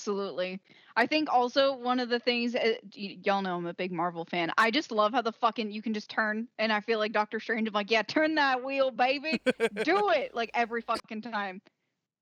[0.01, 0.59] Absolutely.
[0.95, 4.25] I think also one of the things uh, y- y'all know I'm a big Marvel
[4.25, 4.51] fan.
[4.57, 7.39] I just love how the fucking you can just turn and I feel like Doctor
[7.39, 7.67] Strange.
[7.67, 9.39] I'm like, yeah, turn that wheel, baby,
[9.83, 11.61] do it like every fucking time.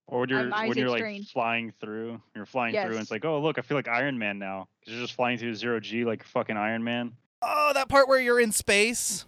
[0.08, 1.32] Or when you're when you're like Strange.
[1.32, 4.40] flying through, you're flying through, and it's like, oh look, I feel like Iron Man
[4.40, 7.14] now because you're just flying through zero g like fucking Iron Man.
[7.42, 9.24] Oh, that part where you're in space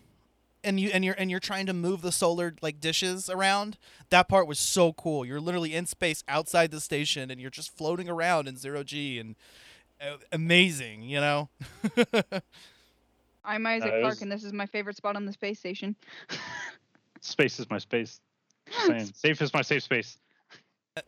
[0.64, 3.78] and you and you're and you're trying to move the solar like dishes around.
[4.10, 5.26] That part was so cool.
[5.26, 9.20] You're literally in space outside the station and you're just floating around in zero G
[9.20, 9.36] and
[10.02, 11.50] uh, amazing, you know.
[13.44, 15.60] I'm Isaac Uh, it Clarke, was- and this is my favorite spot on the space
[15.60, 15.96] station.
[17.22, 18.20] Space is my space.
[18.88, 20.18] Just safe is my safe space.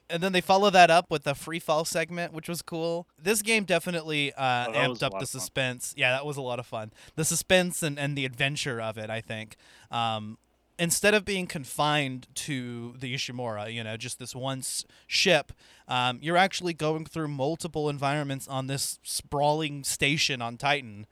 [0.10, 3.08] And then they follow that up with the free fall segment, which was cool.
[3.22, 5.94] This game definitely uh, Oh, amped up the suspense.
[5.98, 6.92] Yeah, that was a lot of fun.
[7.16, 9.58] The suspense and, and the adventure of it, I think.
[9.92, 10.38] Um,
[10.80, 15.52] instead of being confined to the Ishimura, you know, just this one s- ship,
[15.88, 21.06] um, you're actually going through multiple environments on this sprawling station on Titan.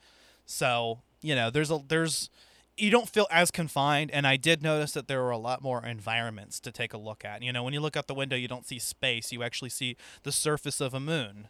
[0.45, 2.30] So you know, there's a there's
[2.78, 5.86] you don't feel as confined and i did notice that there were a lot more
[5.86, 7.43] environments to take a look at.
[7.43, 9.32] You know when you look out the window you don't see space.
[9.32, 11.47] You actually see the surface of a moon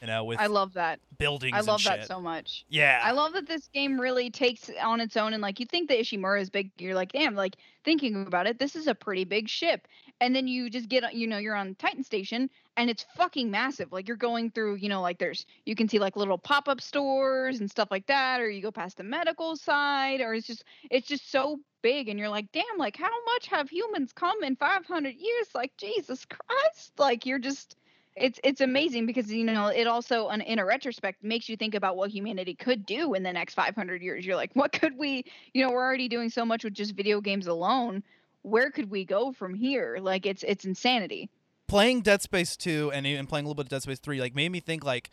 [0.00, 1.00] you know with I love that.
[1.18, 2.64] buildings I love that so much.
[2.68, 5.88] yeah I love that this game really takes on its own and like you think
[5.88, 9.24] that Ishimura is big, you're like, damn, like thinking about it, this is a pretty
[9.24, 9.88] big ship.
[10.20, 13.92] And then you just get you know, you're on Titan Station and it's fucking massive.
[13.92, 17.60] Like you're going through, you know, like there's you can see like little pop-up stores
[17.60, 21.06] and stuff like that, or you go past the medical side, or it's just it's
[21.06, 24.84] just so big and you're like, damn, like how much have humans come in five
[24.86, 25.48] hundred years?
[25.54, 26.92] Like Jesus Christ.
[26.98, 27.76] Like you're just
[28.20, 31.96] it's it's amazing because you know it also in, a retrospect makes you think about
[31.96, 35.64] what humanity could do in the next 500 years you're like what could we you
[35.64, 38.02] know we're already doing so much with just video games alone
[38.42, 41.30] where could we go from here like it's it's insanity
[41.66, 44.34] playing Dead Space 2 and even playing a little bit of Dead Space 3 like
[44.34, 45.10] made me think like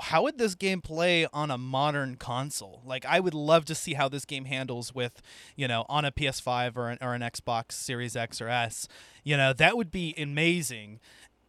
[0.00, 2.82] how would this game play on a modern console?
[2.84, 5.22] Like I would love to see how this game handles with,
[5.56, 8.88] you know, on a PS5 or an, or an Xbox Series X or S.
[9.24, 11.00] You know, that would be amazing.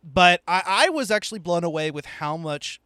[0.03, 2.81] But I, I was actually blown away with how much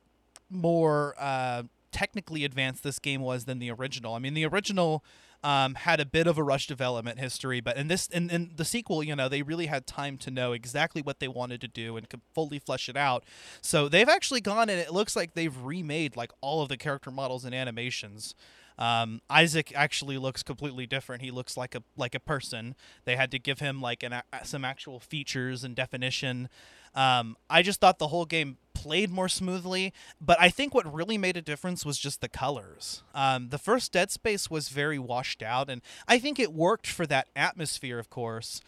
[0.50, 4.14] more uh, technically advanced this game was than the original.
[4.16, 5.04] I mean, the original
[5.44, 8.66] um, had a bit of a rush development history, but in this in, in the
[8.66, 11.96] sequel, you know, they really had time to know exactly what they wanted to do
[11.98, 13.24] and could fully flesh it out.
[13.62, 17.12] So they've actually gone and it looks like they've remade like all of the character
[17.12, 18.36] models and animations.
[18.78, 21.22] Um, Isaac actually looks completely different.
[21.22, 22.76] He looks like a like a person.
[23.06, 26.50] They had to give him like an a- some actual features and definition.
[26.96, 31.18] Um, I just thought the whole game played more smoothly, but I think what really
[31.18, 33.04] made a difference was just the colors.
[33.16, 37.08] Um, the first Dead Space was very washed out, and I think it worked for
[37.08, 38.62] that atmosphere, of course.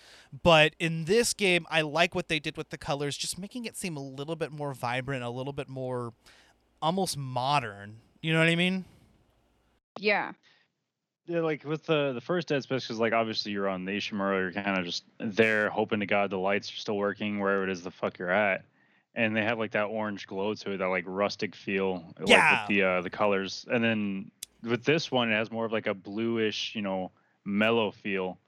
[0.44, 3.78] But in this game, I like what they did with the colors, just making it
[3.78, 6.14] seem a little bit more vibrant, a little bit more
[6.82, 7.98] almost modern.
[8.22, 8.86] You know what I mean?
[10.00, 10.32] yeah
[11.28, 14.40] Yeah, like with the the first Dead Space, because like obviously you're on the Ishimura,
[14.40, 17.70] you're kind of just there hoping to God the lights are still working wherever it
[17.70, 18.64] is the fuck you're at,
[19.14, 22.68] and they have like that orange glow to it, that like rustic feel, like with
[22.70, 24.32] the uh, the colors, and then
[24.64, 27.12] with this one it has more of like a bluish, you know,
[27.44, 28.40] mellow feel,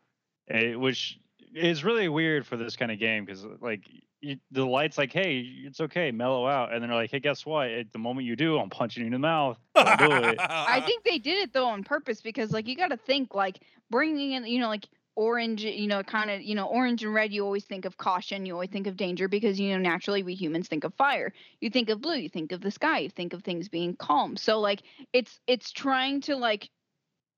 [0.49, 1.19] eh, which
[1.53, 3.81] is really weird for this kind of game because like
[4.21, 7.45] you, the lights like hey it's okay mellow out and then they're like hey guess
[7.45, 7.69] what?
[7.69, 9.57] At the moment you do i'm punching you in the mouth.
[9.75, 10.37] Do it.
[10.39, 13.59] I think they did it though on purpose because like you got to think like
[13.89, 17.33] bringing in you know like orange you know kind of you know orange and red
[17.33, 20.33] you always think of caution you always think of danger because you know naturally we
[20.33, 21.33] humans think of fire.
[21.59, 24.37] You think of blue you think of the sky you think of things being calm.
[24.37, 24.81] So like
[25.13, 26.69] it's it's trying to like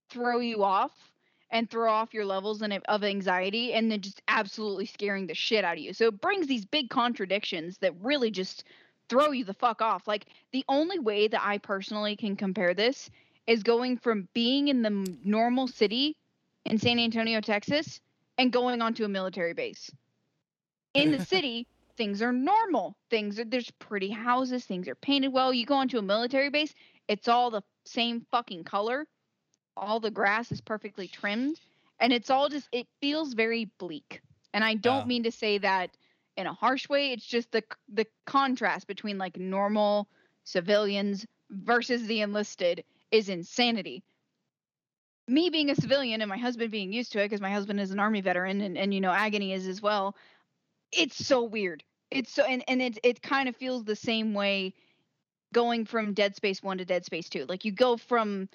[0.10, 0.92] throw you off
[1.52, 5.64] and throw off your levels and of anxiety and then just absolutely scaring the shit
[5.64, 8.64] out of you so it brings these big contradictions that really just
[9.10, 13.10] throw you the fuck off like the only way that i personally can compare this
[13.48, 16.16] is going from being in the normal city
[16.66, 18.00] in San Antonio, Texas,
[18.38, 19.90] and going onto a military base.
[20.94, 22.96] In the city, things are normal.
[23.10, 25.54] Things are there's pretty houses, things are painted well.
[25.54, 26.74] You go onto a military base,
[27.08, 29.08] it's all the same fucking color.
[29.78, 31.60] All the grass is perfectly trimmed,
[32.00, 34.22] and it's all just it feels very bleak.
[34.54, 35.08] And I don't Yeah.
[35.08, 35.96] mean to say that
[36.38, 37.12] in a harsh way.
[37.12, 40.10] It's just the the contrast between like normal
[40.44, 44.04] civilians versus the enlisted is insanity
[45.28, 47.92] me being a civilian and my husband being used to it because my husband is
[47.92, 50.16] an army veteran and, and you know agony is as well
[50.92, 54.74] it's so weird it's so and, and it, it kind of feels the same way
[55.54, 58.50] going from dead space 1 to dead space 2 like you go from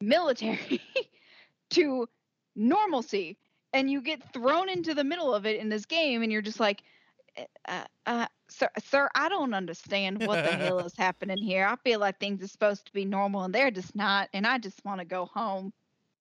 [0.00, 0.80] military
[1.70, 2.08] to
[2.56, 3.36] normalcy
[3.72, 6.60] and you get thrown into the middle of it in this game and you're just
[6.60, 6.82] like
[7.68, 11.64] uh, uh, sir, sir, I don't understand what the hell is happening here.
[11.66, 14.58] I feel like things are supposed to be normal and they're just not, and I
[14.58, 15.72] just want to go home.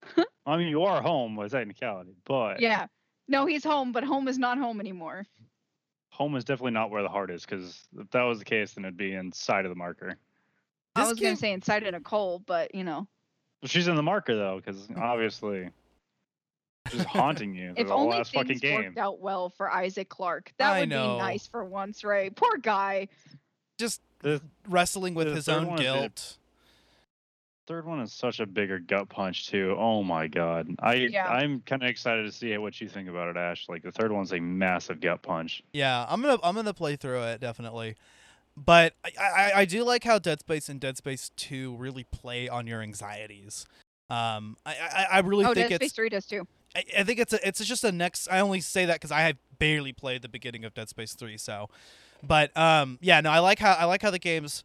[0.45, 2.85] I mean, you are home with technicality, but Yeah.
[3.27, 5.25] No, he's home, but home is not home anymore.
[6.11, 7.45] home is definitely not where the heart is.
[7.45, 10.17] Because if that was the case, then it'd be inside of the marker.
[10.95, 13.07] I This was game- gonna say inside Nicole, but you know, Well,
[13.65, 15.69] she's in the marker though, because obviously
[16.91, 18.83] she's haunting you if the only last fucking things game.
[18.85, 21.13] worked out well for Isaac Clarke, that I would know.
[21.15, 22.29] be nice for once, Ray.
[22.29, 23.07] Poor guy.
[23.79, 26.37] Just The wrestling with the his own one is guilt.
[27.67, 29.75] third one is such a bigger gut punch too.
[29.77, 31.27] Oh my god, I Yeah.
[31.27, 33.65] I'm kind of excited to see what you think about it, Ash.
[33.69, 35.61] Like the third one's a massive gut punch.
[35.73, 37.95] Yeah, I'm gonna I'm gonna play through it definitely,
[38.57, 42.49] but I, I I do like how Dead Space and Dead Space Two really play
[42.49, 43.67] on your anxieties.
[44.09, 46.47] Um, I I, I really oh, think Dead Space it's Three does too.
[46.75, 48.27] I, I think it's a, it's just a next.
[48.29, 51.37] I only say that because I have barely played the beginning of Dead Space Three,
[51.37, 51.69] so.
[52.23, 54.63] But um, yeah, no, I like how I like how the games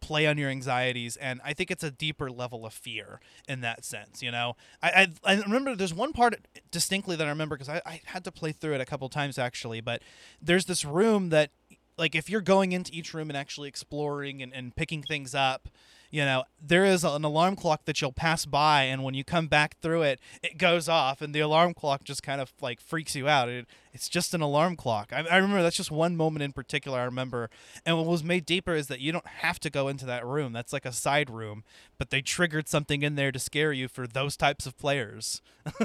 [0.00, 3.84] play on your anxieties and i think it's a deeper level of fear in that
[3.84, 6.36] sense you know i i, I remember there's one part
[6.70, 9.38] distinctly that i remember because I, I had to play through it a couple times
[9.38, 10.02] actually but
[10.40, 11.50] there's this room that
[11.98, 15.68] like if you're going into each room and actually exploring and, and picking things up
[16.10, 19.46] you know there is an alarm clock that you'll pass by and when you come
[19.46, 23.14] back through it it goes off and the alarm clock just kind of like freaks
[23.14, 23.48] you out.
[23.48, 25.12] It, it's just an alarm clock.
[25.12, 27.50] I, I remember that's just one moment in particular i remember
[27.84, 30.52] and what was made deeper is that you don't have to go into that room.
[30.52, 31.64] That's like a side room
[31.98, 35.42] but they triggered something in there to scare you for those types of players.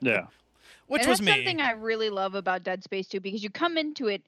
[0.00, 0.26] Yeah.
[0.86, 1.32] which and was that's me.
[1.32, 4.22] something I really love about Dead Space 2 because you come into it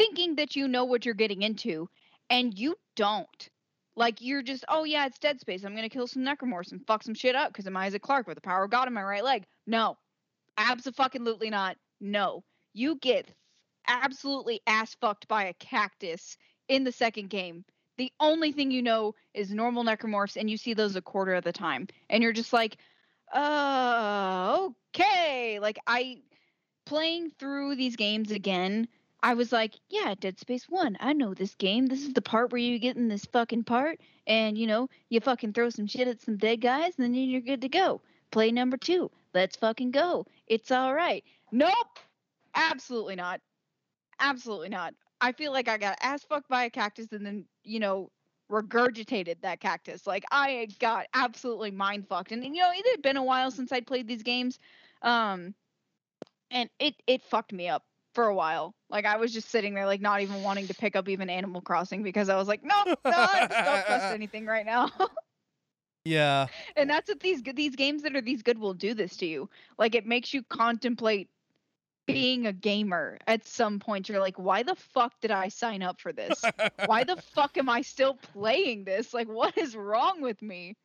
[0.00, 1.88] thinking that you know what you're getting into,
[2.30, 3.48] and you don't.
[3.96, 5.62] Like you're just, oh yeah, it's Dead Space.
[5.62, 8.36] I'm gonna kill some necromorphs and fuck some shit up because I'm Isaac Clarke with
[8.36, 9.44] the power of God in my right leg.
[9.66, 9.98] No,
[10.56, 11.76] absolutely not.
[12.00, 13.28] No, you get
[13.88, 16.38] absolutely ass fucked by a cactus
[16.68, 17.64] in the second game.
[17.98, 21.44] The only thing you know is normal necromorphs, and you see those a quarter of
[21.44, 22.78] the time, and you're just like,
[23.34, 25.58] uh, okay.
[25.60, 26.22] Like I
[26.86, 28.88] playing through these games again,
[29.22, 30.96] I was like, yeah, Dead Space 1.
[31.00, 31.86] I know this game.
[31.86, 35.20] This is the part where you get in this fucking part and, you know, you
[35.20, 38.00] fucking throw some shit at some dead guys and then you're good to go.
[38.30, 39.10] Play number 2.
[39.34, 40.26] Let's fucking go.
[40.46, 41.22] It's all right.
[41.52, 41.98] Nope.
[42.54, 43.40] Absolutely not.
[44.18, 44.94] Absolutely not.
[45.20, 48.10] I feel like I got ass fucked by a cactus and then, you know,
[48.50, 50.06] regurgitated that cactus.
[50.06, 52.32] Like I got absolutely mind fucked.
[52.32, 54.58] And, you know, it had been a while since I'd played these games.
[55.02, 55.54] Um
[56.50, 58.74] and it it fucked me up for a while.
[58.88, 61.60] Like I was just sitting there, like not even wanting to pick up even Animal
[61.60, 64.90] Crossing because I was like, no, no, I don't trust anything right now.
[66.06, 66.46] yeah
[66.76, 69.50] and that's what these these games that are these good will do this to you.
[69.78, 71.28] Like it makes you contemplate
[72.06, 74.08] being a gamer at some point.
[74.08, 76.42] You're like, why the fuck did I sign up for this?
[76.86, 79.14] why the fuck am I still playing this?
[79.14, 80.76] Like, what is wrong with me?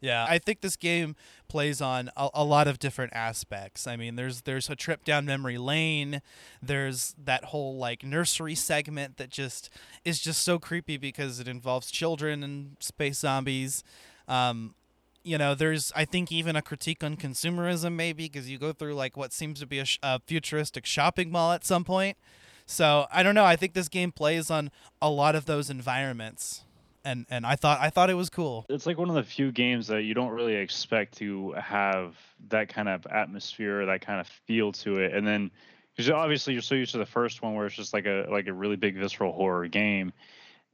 [0.00, 1.16] Yeah, I think this game
[1.48, 3.86] plays on a, a, lot of different aspects.
[3.86, 6.20] I mean, there's there's a trip down memory lane.
[6.62, 9.70] There's that whole like nursery segment that just
[10.04, 13.82] is just so creepy because it involves children and space zombies.
[14.28, 14.74] Um,
[15.22, 18.94] you know, there's I think even a critique on consumerism maybe because you go through
[18.94, 22.18] like what seems to be a, sh- a futuristic shopping mall at some point.
[22.66, 23.44] So I don't know.
[23.44, 24.70] I think this game plays on
[25.00, 26.64] a lot of those environments
[27.04, 28.64] and and I thought I thought it was cool.
[28.68, 32.14] It's like one of the few games that you don't really expect to have
[32.48, 35.50] that kind of atmosphere, that kind of feel to it, and then
[35.96, 38.46] because obviously you're so used to the first one where it's just like a like
[38.46, 40.12] a really big visceral horror game,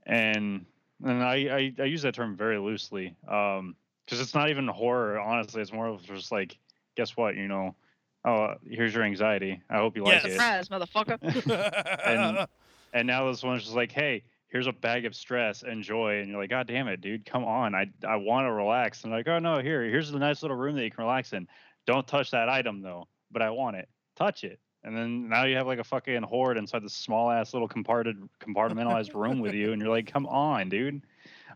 [0.06, 0.64] and
[1.04, 3.74] and I I, I use that term very loosely because um,
[4.08, 5.18] it's not even horror.
[5.20, 6.58] Honestly, it's more of just like
[6.96, 7.74] guess what you know.
[8.22, 9.62] Oh, here's your anxiety.
[9.70, 10.26] I hope you like Yes.
[10.26, 10.32] it.
[10.32, 12.00] Surprise, motherfucker.
[12.06, 12.46] And-
[12.92, 16.20] And now this one's just like, hey, here's a bag of stress, enjoy.
[16.20, 17.74] And you're like, God damn it, dude, come on.
[17.74, 19.04] I I want to relax.
[19.04, 21.48] And like, oh no, here, here's the nice little room that you can relax in.
[21.86, 23.88] Don't touch that item though, but I want it.
[24.16, 24.60] Touch it.
[24.82, 28.16] And then now you have like a fucking horde inside this small ass little comparted
[28.40, 31.02] compartmentalized room with you, and you're like, come on, dude.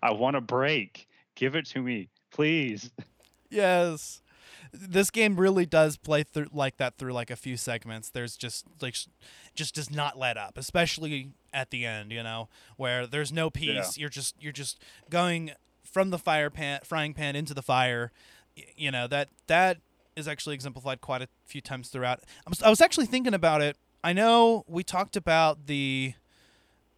[0.02, 1.08] I want a break.
[1.34, 2.90] Give it to me, please.
[3.50, 4.20] yes.
[4.72, 8.10] This game really does play through like that through like a few segments.
[8.10, 8.96] There's just like
[9.54, 13.96] just does not let up, especially at the end, you know, where there's no peace.
[13.96, 14.78] You're just you're just
[15.08, 15.52] going
[15.82, 18.12] from the fire pan frying pan into the fire.
[18.76, 19.78] You know, that that
[20.16, 22.20] is actually exemplified quite a few times throughout.
[22.46, 23.76] I was, I was actually thinking about it.
[24.02, 26.14] I know we talked about the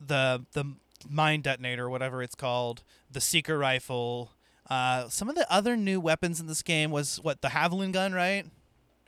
[0.05, 0.65] the the
[1.09, 4.33] mine detonator, whatever it's called, the seeker rifle.
[4.69, 8.13] Uh, some of the other new weapons in this game was what the javelin gun,
[8.13, 8.45] right?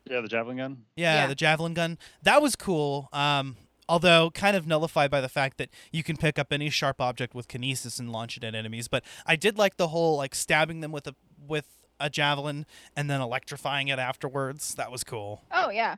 [0.08, 0.84] Yeah, the javelin gun.
[0.96, 1.26] Yeah, Yeah.
[1.26, 1.98] the javelin gun.
[2.22, 3.08] That was cool.
[3.12, 3.56] Um,
[3.88, 7.34] although kind of nullified by the fact that you can pick up any sharp object
[7.34, 8.88] with kinesis and launch it at enemies.
[8.88, 11.14] But I did like the whole like stabbing them with a
[11.46, 12.66] with a javelin
[12.96, 14.74] and then electrifying it afterwards.
[14.74, 15.42] That was cool.
[15.50, 15.96] Oh yeah.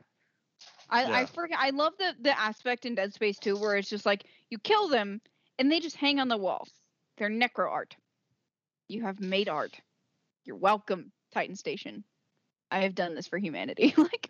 [0.89, 1.57] I I forget.
[1.59, 4.87] I love the the aspect in Dead Space 2 where it's just like you kill
[4.87, 5.21] them
[5.59, 6.67] and they just hang on the wall.
[7.17, 7.95] They're necro art.
[8.87, 9.79] You have made art.
[10.43, 12.03] You're welcome, Titan Station.
[12.71, 13.93] I have done this for humanity.
[13.97, 14.29] like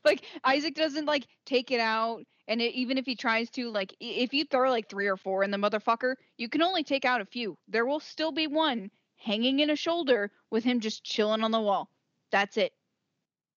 [0.04, 3.94] like Isaac doesn't like take it out and it, even if he tries to like
[4.00, 7.20] if you throw like 3 or 4 in the motherfucker, you can only take out
[7.20, 7.56] a few.
[7.68, 11.60] There will still be one hanging in a shoulder with him just chilling on the
[11.60, 11.90] wall.
[12.30, 12.72] That's it.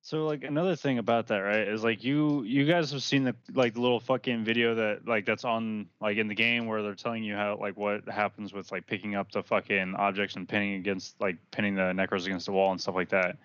[0.04, 3.36] So like another thing about that, right, is like you you guys have seen the
[3.54, 7.24] like little fucking video that like that's on like in the game where they're telling
[7.24, 11.22] you how like what happens with like picking up the fucking objects and pinning against
[11.22, 13.38] like pinning the necros against the wall and stuff like that.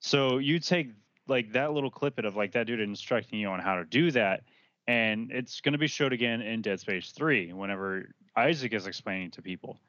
[0.00, 0.92] So you take
[1.28, 4.44] like that little clip of like that dude instructing you on how to do that,
[4.86, 9.42] and it's gonna be showed again in Dead Space 3 whenever Isaac is explaining to
[9.42, 9.80] people.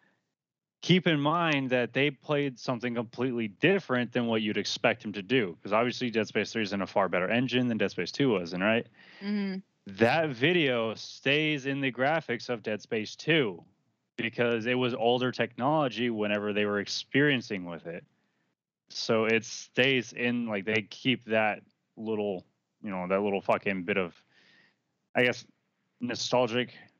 [0.81, 5.21] Keep in mind that they played something completely different than what you'd expect him to
[5.21, 8.11] do, because obviously Dead Space 3 is in a far better engine than Dead Space
[8.11, 8.87] 2 was, and right?
[9.21, 9.55] hmm
[9.85, 13.61] that video stays in the graphics of Dead Space 2
[14.17, 18.05] because it was older technology whenever they were experiencing with it.
[18.89, 21.61] So it stays in like they keep that
[21.97, 22.45] little,
[22.81, 24.13] you know, that little fucking bit of
[25.15, 25.45] I guess
[26.01, 26.92] nostalgic nos-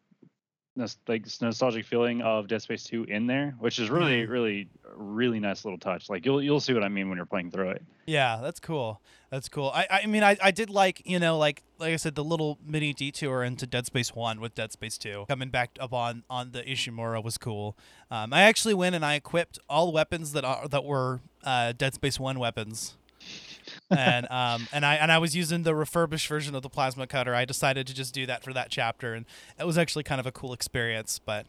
[0.76, 5.66] like nostalgic feeling of Dead Space 2 in there, which is really really really nice
[5.66, 6.10] little touch.
[6.10, 7.84] Like you'll you'll see what I mean when you're playing through it.
[8.06, 9.02] Yeah, that's cool.
[9.30, 9.72] That's cool.
[9.74, 12.60] I, I mean, I, I did like, you know, like like I said, the little
[12.66, 16.52] mini detour into Dead Space One with Dead Space Two coming back up on on
[16.52, 17.78] the Ishimura was cool.
[18.12, 21.94] Um, I actually went and I equipped all weapons that are that were uh, Dead
[21.94, 22.96] Space One weapons.
[23.90, 27.34] And um and I and I was using the refurbished version of the plasma cutter.
[27.36, 29.26] I decided to just do that for that chapter, and
[29.60, 31.20] it was actually kind of a cool experience.
[31.24, 31.48] But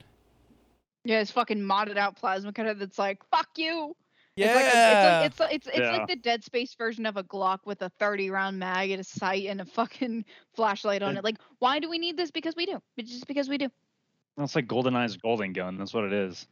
[1.05, 3.95] Yeah, it's fucking modded out plasma cutter that's like, fuck you.
[4.37, 5.97] yeah, It's like a, it's like, it's it's, it's Yeah.
[5.99, 9.05] like the Dead Space version of a Glock with a 30 round mag and a
[9.05, 10.25] sight and a fucking
[10.57, 11.25] flashlight on And- it.
[11.25, 12.31] Like, why do we need this?
[12.31, 12.81] Because we do.
[12.97, 13.69] It's just because we do.
[14.39, 15.79] It's like GoldenEye's golden gun.
[15.79, 16.49] That's what it is.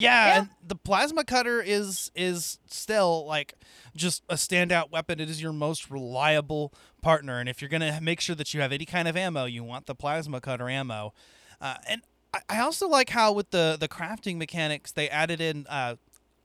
[0.00, 0.38] Yeah, Yeah.
[0.38, 3.54] and the plasma cutter is is still like
[3.94, 5.20] just a standout weapon.
[5.20, 6.72] It is your most reliable
[7.02, 9.62] partner, and if you're gonna make sure that you have any kind of ammo, you
[9.62, 11.12] want the plasma cutter ammo.
[11.60, 15.66] Uh, and I, I also like how with the the crafting mechanics they added in
[15.68, 15.96] uh,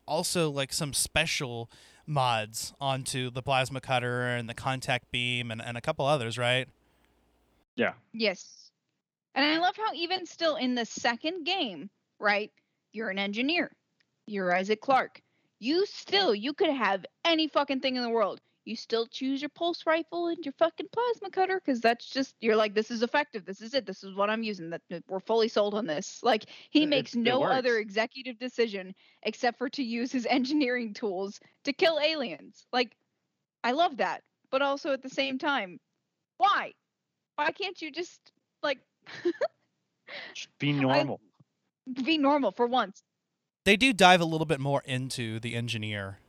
[0.05, 1.69] also like some special
[2.07, 6.67] mods onto the plasma cutter and the contact beam and, and a couple others, right?
[7.75, 7.93] Yeah.
[8.13, 8.69] Yes.
[9.33, 11.89] And I love how even still in the second game,
[12.19, 12.51] right?
[12.95, 13.75] You're an engineer.
[14.25, 15.21] You're Isaac Clarke.
[15.59, 18.39] You still you could have any fucking thing in the world.
[18.63, 22.55] You still choose your pulse rifle and your fucking plasma cutter because that's just you're
[22.55, 23.43] like this is effective.
[23.45, 23.85] This is it.
[23.85, 24.69] This is what I'm using.
[24.69, 26.21] That we're fully sold on this.
[26.23, 31.41] Like he It- makes no other executive decision except for to use his engineering tools
[31.65, 32.65] to kill aliens.
[32.71, 32.95] Like
[33.61, 35.79] I love that, but also at the same time,
[36.37, 36.71] why?
[37.35, 38.31] Why can't you just
[38.63, 38.79] like
[40.59, 41.19] be normal.
[42.03, 43.03] Be normal for once?
[43.65, 46.19] they do dive a little bit more into the engineer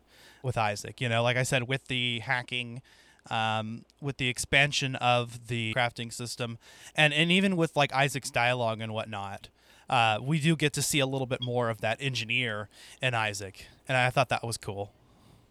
[0.43, 1.01] with Isaac.
[1.01, 2.83] You know, like I said, with the hacking,
[3.31, 6.59] um, with the expansion of the crafting system,
[6.97, 9.49] and and even with like Isaac's dialogue and whatnot,
[9.89, 12.69] uh, we do get to see a little bit more of that engineer
[13.01, 14.93] in Isaac, and I thought that was cool.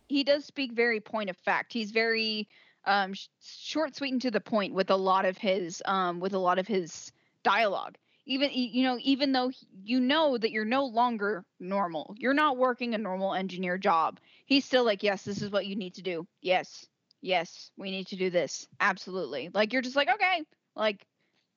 [0.08, 1.74] He does speak very point of fact.
[1.74, 2.48] He's very
[2.86, 6.34] um, sh- short, sweet, and to the point with a lot of his um, with
[6.34, 7.12] a lot of his
[7.44, 7.96] dialogue.
[8.26, 9.52] Even you know, even though
[9.84, 14.20] you know that you're no longer normal, you're not working a normal engineer job.
[14.46, 16.26] He's still like, yes, this is what you need to do.
[16.42, 16.86] Yes,
[17.22, 18.68] yes, we need to do this.
[18.80, 19.50] Absolutely.
[19.54, 20.44] Like you're just like, okay,
[20.76, 21.06] like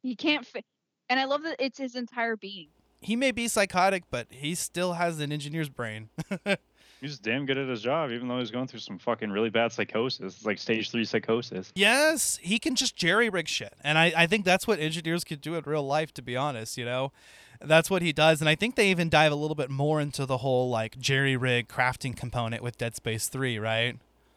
[0.03, 0.65] you can't fit.
[1.09, 2.69] And I love that it's his entire being.
[3.01, 6.11] He may be psychotic, but he still has an engineer's brain.
[7.01, 9.73] He's damn good at his job, even though he's going through some fucking really bad
[9.73, 10.37] psychosis.
[10.37, 11.73] It's like stage three psychosis.
[11.77, 13.75] Yes, he can just jerry rig shit.
[13.85, 16.77] And I, I think that's what engineers could do in real life, to be honest,
[16.77, 17.13] you know?
[17.61, 18.41] That's what he does.
[18.41, 21.37] And I think they even dive a little bit more into the whole like jerry
[21.37, 23.97] rig crafting component with Dead Space 3, right?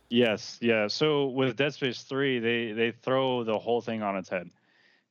[0.09, 0.87] Yes, yeah.
[0.87, 4.49] So with Dead Space 3, they they throw the whole thing on its head.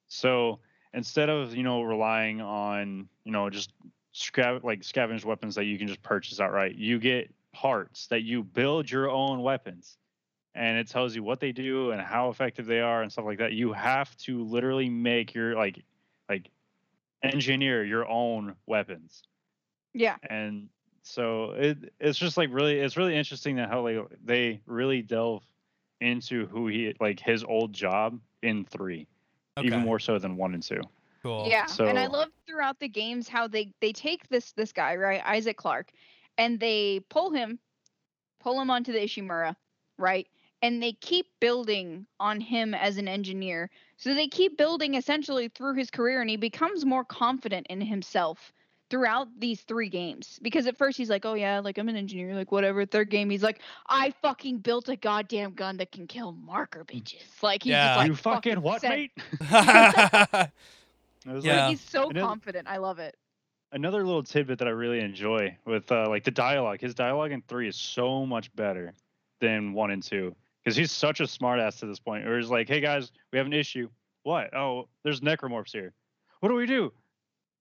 [0.09, 0.59] So
[0.93, 3.71] instead of, you know, relying on, you know, just
[4.15, 8.43] scav- like scavenged weapons that you can just purchase outright, you get parts that you
[8.43, 9.97] build your own weapons.
[10.55, 13.39] And it tells you what they do and how effective they are and stuff like
[13.39, 13.53] that.
[13.53, 15.85] You have to literally make your like
[16.29, 16.51] like
[17.23, 19.23] engineer your own weapons
[19.93, 20.17] Yeah.
[20.29, 20.69] and
[21.03, 25.45] so it it's just like really it's really interesting that how like they really delve
[26.01, 29.07] into who he like his old job in three
[29.63, 30.81] even more so than one and two
[31.23, 31.49] Cool.
[31.51, 35.21] Yeah, and I love throughout the games how they they take this this guy right
[35.27, 35.93] Isaac Clarke,
[36.41, 37.59] and they pull him,
[38.41, 39.55] pull him onto the Ishimura,
[39.99, 40.27] right,
[40.63, 43.69] and they keep building on him as an engineer.
[43.99, 48.53] So they keep building essentially through his career, and he becomes more confident in himself
[48.89, 50.39] throughout these three games.
[50.43, 53.29] Because at first he's like, "Oh yeah, like I'm an engineer, like whatever." Third game
[53.31, 57.73] he's like, "I fucking built a goddamn gun that can kill marker bitches." Like he's
[57.73, 57.89] Yeah.
[57.89, 59.13] just like, you fucking what said- mate
[61.27, 61.67] Yeah.
[61.67, 62.67] Like, he's so And it- confident.
[62.69, 63.15] I love it.
[63.73, 66.81] Another little tidbit that I really enjoy with uh, like the dialogue.
[66.81, 68.93] His dialogue in three is so much better
[69.41, 72.25] than one and two because he's such a smartass to this point.
[72.25, 73.89] Where he's like, "Hey guys, we have an issue.
[74.23, 74.55] What?
[74.55, 75.93] Oh, there's necromorphs here.
[76.41, 76.93] What do we do?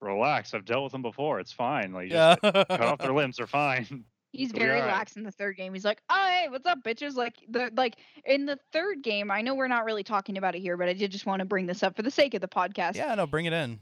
[0.00, 0.54] Relax.
[0.54, 1.40] I've dealt with them before.
[1.40, 1.92] It's fine.
[1.92, 2.64] Like, just yeah.
[2.64, 3.36] cut off their limbs.
[3.36, 4.86] They're fine." He's very alright.
[4.86, 5.74] lax in the third game.
[5.74, 9.28] He's like, "Oh, hey, what's up, bitches?" Like the like in the third game.
[9.28, 11.44] I know we're not really talking about it here, but I did just want to
[11.44, 12.94] bring this up for the sake of the podcast.
[12.94, 13.80] yeah, no, bring it in.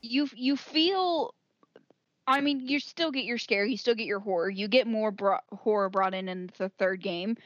[0.00, 1.34] you you feel
[2.28, 4.50] I mean, you still get your scare, you still get your horror.
[4.50, 7.38] You get more bro- horror brought in in the third game,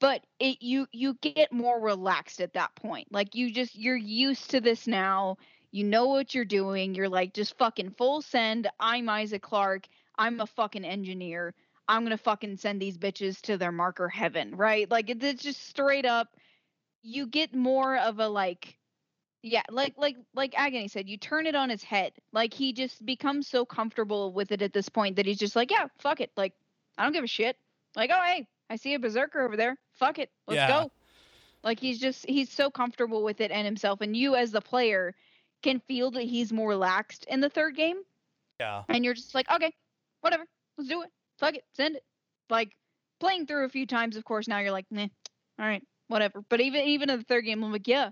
[0.00, 3.08] but it you you get more relaxed at that point.
[3.12, 5.36] Like you just you're used to this now.
[5.72, 6.94] You know what you're doing.
[6.94, 8.66] You're like just fucking full send.
[8.80, 9.86] I'm Isaac Clarke.
[10.16, 11.54] I'm a fucking engineer.
[11.86, 14.90] I'm gonna fucking send these bitches to their marker heaven, right?
[14.90, 16.28] Like it's just straight up.
[17.02, 18.79] You get more of a like
[19.42, 22.12] yeah, like like like Agony said, you turn it on his head.
[22.32, 25.70] Like he just becomes so comfortable with it at this point that he's just like,
[25.70, 26.30] yeah, fuck it.
[26.36, 26.52] Like
[26.98, 27.56] I don't give a shit.
[27.96, 29.76] Like oh hey, I see a berserker over there.
[29.94, 30.68] Fuck it, let's Yeah.
[30.68, 30.90] go.
[31.62, 35.14] Like he's just he's so comfortable with it and himself, and you as the player
[35.62, 37.98] can feel that he's more relaxed in the third game,
[38.58, 38.82] Yeah.
[38.88, 39.72] and you're just like, okay,
[40.22, 40.46] whatever,
[40.78, 41.10] let's do it.
[41.38, 42.04] Fuck it, send it.
[42.48, 42.72] Like
[43.20, 44.48] playing through a few times, of course.
[44.48, 45.02] Now you're like, nah,
[45.58, 46.42] all right, whatever.
[46.48, 48.10] But even even in the third game, I'm like, yeah,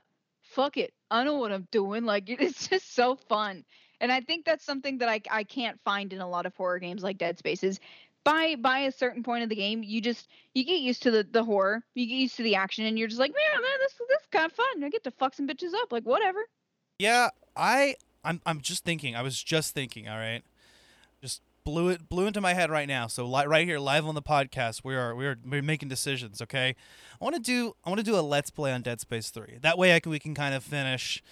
[0.49, 0.93] fuck it.
[1.11, 2.05] I know what I'm doing.
[2.05, 3.65] Like it's just so fun.
[4.01, 6.79] And I think that's something that I I can't find in a lot of horror
[6.79, 7.81] games like Dead Space is
[8.25, 11.27] by by a certain point of the game, you just you get used to the,
[11.31, 13.95] the horror, you get used to the action, and you're just like, man, man, this
[14.09, 14.85] this is kind of fun.
[14.85, 16.41] I get to fuck some bitches up, like whatever.
[16.99, 17.95] Yeah, I
[18.25, 19.17] I'm I'm just thinking.
[19.17, 20.43] I was just thinking, all right.
[21.23, 23.07] Just blew it blew into my head right now.
[23.07, 26.41] So li- right here live on the podcast, we are we are we're making decisions,
[26.41, 26.75] okay?
[27.21, 29.59] I want to do I want to do a let's play on Dead Space 3.
[29.61, 31.23] That way I can we can kind of finish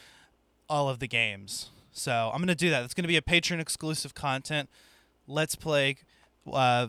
[0.69, 1.71] all of the games.
[1.91, 2.85] So, I'm to do that.
[2.85, 4.69] It's to be a Patreon exclusive content.
[5.27, 5.97] Let's play
[6.53, 6.89] uh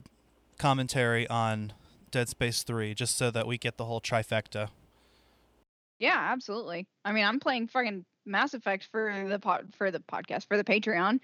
[0.57, 1.71] commentary on
[2.11, 4.69] Dead Space 3 just so that we get the whole trifecta.
[5.99, 6.85] Yeah, absolutely.
[7.05, 10.65] I mean, I'm playing fucking Mass Effect for the pod for the podcast for the
[10.65, 11.21] Patreon.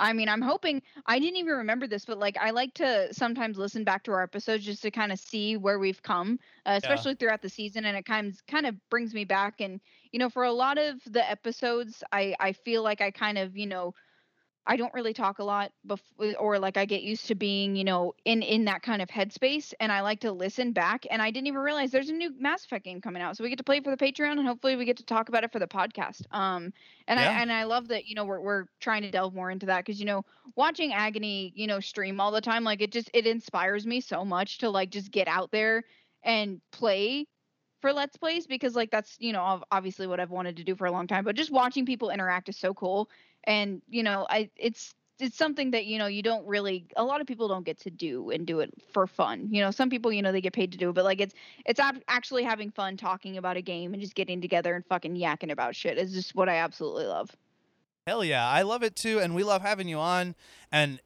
[0.00, 3.58] I mean, I'm hoping I didn't even remember this, but like I like to sometimes
[3.58, 7.14] listen back to our episodes just to kind of see where we've come, uh, especially
[7.14, 9.60] throughout the season, and it kind of kind of brings me back.
[9.60, 9.80] And
[10.12, 13.56] you know, for a lot of the episodes, I I feel like I kind of
[13.56, 13.94] you know
[14.66, 17.84] I don't really talk a lot before, or like I get used to being, you
[17.84, 21.06] know, in in that kind of headspace, and I like to listen back.
[21.10, 23.50] And I didn't even realize there's a new Mass Effect game coming out, so we
[23.50, 25.58] get to play for the Patreon, and hopefully we get to talk about it for
[25.58, 26.22] the podcast.
[26.32, 26.72] Um,
[27.08, 27.20] and Yeah.
[27.20, 29.84] I and I love that, you know, we're we're trying to delve more into that
[29.84, 30.24] because you know,
[30.56, 34.24] watching Agony, you know, stream all the time, like it just it inspires me so
[34.24, 35.84] much to like just get out there
[36.22, 37.26] and play
[37.80, 40.86] for let's plays because like that's you know obviously what I've wanted to do for
[40.86, 43.08] a long time but just watching people interact is so cool
[43.44, 47.20] and you know i it's it's something that you know you don't really a lot
[47.20, 50.12] of people don't get to do and do it for fun you know some people
[50.12, 51.34] you know they get paid to do it but like it's
[51.66, 55.50] it's actually having fun talking about a game and just getting together and fucking yakking
[55.50, 57.30] about shit is just what i absolutely love
[58.06, 60.34] Hell yeah, I love it too, and we love having you on.
[60.72, 61.00] And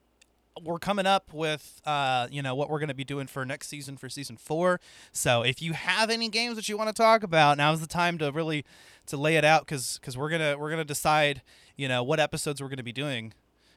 [0.63, 3.69] we're coming up with, uh, you know, what we're going to be doing for next
[3.69, 4.81] season for season four.
[5.13, 7.87] So if you have any games that you want to talk about, now is the
[7.87, 8.65] time to really
[9.07, 11.43] to lay it out because because we're gonna we're gonna decide,
[11.77, 13.33] you know, what episodes we're going to be doing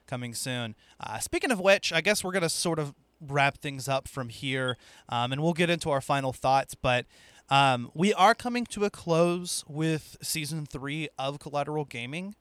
[0.05, 0.75] coming soon.
[0.99, 4.77] Uh, speaking of which, I guess we're gonna sort of wrap things up from here,
[5.09, 7.05] um, and we'll get into our final thoughts, but.
[7.49, 12.35] Um, we are coming to a close with season three of Collateral Gaming.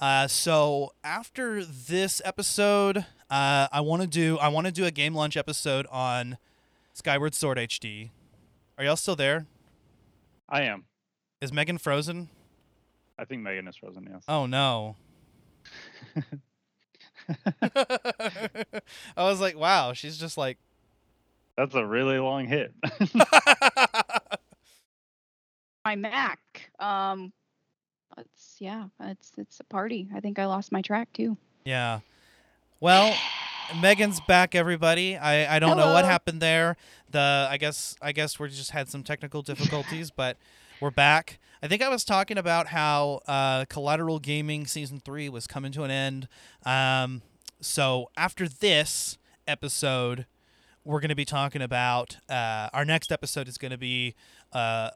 [0.00, 2.98] Uh, so after this episode,
[3.30, 6.38] uh, I want to do I want to do a game launch episode on
[6.92, 8.10] Skyward Sword HD.
[8.76, 9.46] Are y'all still there?
[10.48, 10.84] I am.
[11.40, 12.28] Is Megan frozen?
[13.18, 14.08] I think Megan is frozen.
[14.10, 14.22] Yes.
[14.28, 14.94] Oh no.
[17.62, 18.82] I
[19.16, 20.58] was like, wow, she's just like
[21.56, 22.72] That's a really long hit.
[25.84, 26.38] my mac
[26.78, 27.32] um
[28.18, 32.00] it's yeah it's it's a party i think i lost my track too Yeah.
[32.80, 33.14] Well,
[33.82, 35.16] Megan's back, everybody.
[35.16, 36.76] I, I don't know what happened there.
[37.10, 40.36] The I guess I guess we just had some technical difficulties, but
[40.80, 41.40] we're back.
[41.60, 45.82] I think I was talking about how uh, Collateral Gaming season three was coming to
[45.82, 46.28] an end.
[46.64, 47.22] Um,
[47.60, 50.26] so after this episode,
[50.84, 54.14] we're going to be talking about uh, our next episode is going to be
[54.52, 54.90] uh,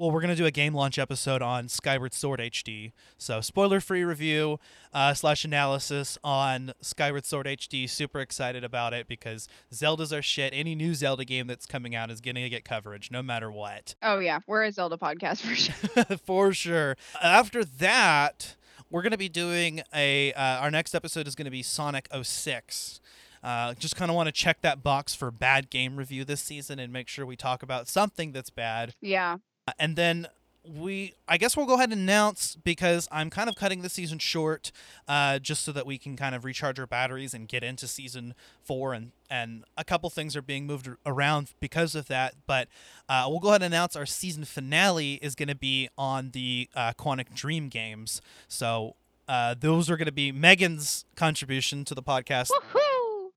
[0.00, 2.92] well, we're gonna do a game launch episode on Skyward Sword HD.
[3.18, 4.58] So spoiler-free review
[4.94, 7.86] uh, slash analysis on Skyward Sword HD.
[7.88, 10.54] Super excited about it because Zelda's our shit.
[10.54, 13.94] Any new Zelda game that's coming out is gonna get coverage, no matter what.
[14.02, 16.96] oh yeah we're a zelda podcast for sure For sure.
[17.22, 18.56] After that,
[18.90, 20.32] we're gonna be doing a.
[20.32, 23.00] Uh, our next episode is gonna be Sonic 06.
[23.42, 26.78] Uh, just kind of want to check that box for bad game review this season
[26.78, 28.94] and make sure we talk about something that's bad.
[29.02, 29.36] yeah
[29.78, 30.26] and then
[30.68, 34.18] we i guess we'll go ahead and announce because i'm kind of cutting the season
[34.18, 34.70] short
[35.08, 38.34] uh, just so that we can kind of recharge our batteries and get into season
[38.62, 42.68] four and and a couple things are being moved around because of that but
[43.08, 46.68] uh, we'll go ahead and announce our season finale is going to be on the
[46.76, 48.94] uh, quantic dream games so
[49.28, 52.50] Uh, those are going to be Megan's contribution to the podcast.
[52.50, 53.30] Woohoo!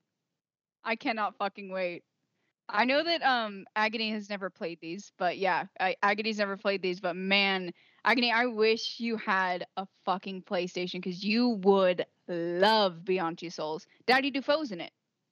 [0.84, 2.01] I cannot fucking wait.
[2.70, 6.82] I know that um Agony has never played these, but yeah, I, Agony's never played
[6.82, 7.72] these, but man,
[8.05, 13.86] Agony, I wish you had a fucking PlayStation because you would love Beyond Two Souls.
[14.07, 14.91] Daddy Dafoe's in it.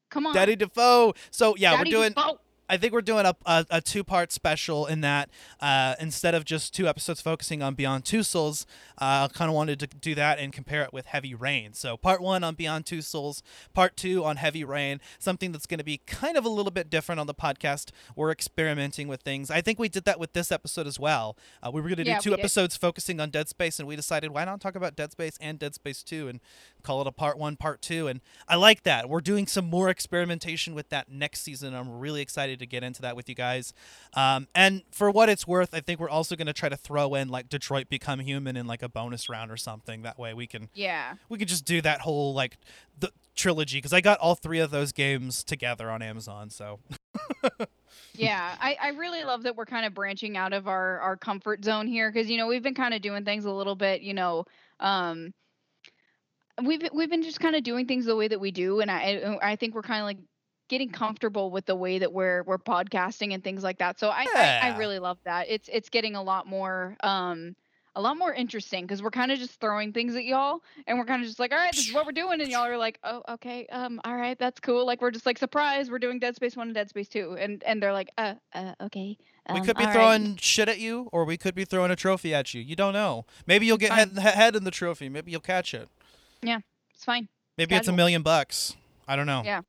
[0.10, 1.14] Come on, Daddy Dafoe.
[1.32, 2.14] So yeah, Daddy we're doing.
[2.14, 2.40] Dafoe.
[2.72, 6.46] I think we're doing a, a, a two part special in that uh, instead of
[6.46, 8.66] just two episodes focusing on Beyond Two Souls,
[8.98, 11.74] uh, I kind of wanted to do that and compare it with Heavy Rain.
[11.74, 13.44] So, part one on Beyond Two Souls,
[13.74, 16.90] part two on Heavy Rain, something that's going to be kind of a little bit
[16.90, 17.90] different on the podcast.
[18.16, 19.52] We're experimenting with things.
[19.52, 21.36] I think we did that with this episode as well.
[21.62, 22.42] Uh, we were going to do Yeah, two we did.
[22.44, 25.60] episodes focusing on Dead Space, and we decided why not talk about Dead Space and
[25.60, 26.40] Dead Space 2 and
[26.82, 28.08] call it a part one, part two.
[28.08, 29.08] And I like that.
[29.10, 31.74] We're doing some more experimentation with that next season.
[31.74, 33.74] I'm really excited to get into that with you guys.
[34.14, 37.16] Um, and for what it's worth, I think we're also going to try to throw
[37.16, 40.02] in like Detroit Become Human in like a bonus round or something.
[40.02, 41.14] That way we can Yeah.
[41.30, 42.58] we could just do that whole like
[43.00, 46.50] the trilogy because I got all three of those games together on Amazon.
[46.50, 46.80] So
[48.14, 51.64] yeah I, I really love that we're kind of branching out of our our comfort
[51.64, 54.14] zone here because you know we've been kind of doing things a little bit you
[54.14, 54.46] know
[54.80, 55.34] um
[56.66, 58.90] we've been- we've been just kind of doing things the way that we do and
[58.92, 60.18] i i think we're kind of like
[60.70, 64.26] getting comfortable with the way that we're we're podcasting and things like that so i
[64.64, 67.56] I, I really love that it's it's getting a lot more um
[67.94, 71.04] a lot more interesting because we're kind of just throwing things at y'all and we're
[71.04, 72.98] kind of just like all right this is what we're doing and y'all are like
[73.04, 76.34] oh okay um all right that's cool like we're just like surprise we're doing dead
[76.34, 79.18] space 1 and dead space 2 and and they're like uh uh okay
[79.52, 81.90] we um, could be all right." throwing shit at you, or we could be throwing
[81.92, 82.62] a trophy at you.
[82.62, 83.26] You don't know.
[83.48, 85.10] Maybe you'll get head, head in the trophy.
[85.10, 85.90] Maybe you'll catch it.
[86.44, 87.28] It's fine
[87.58, 88.76] Maybe it's a million bucks.
[89.08, 89.44] I don't know.
[89.46, 89.62] Yeah.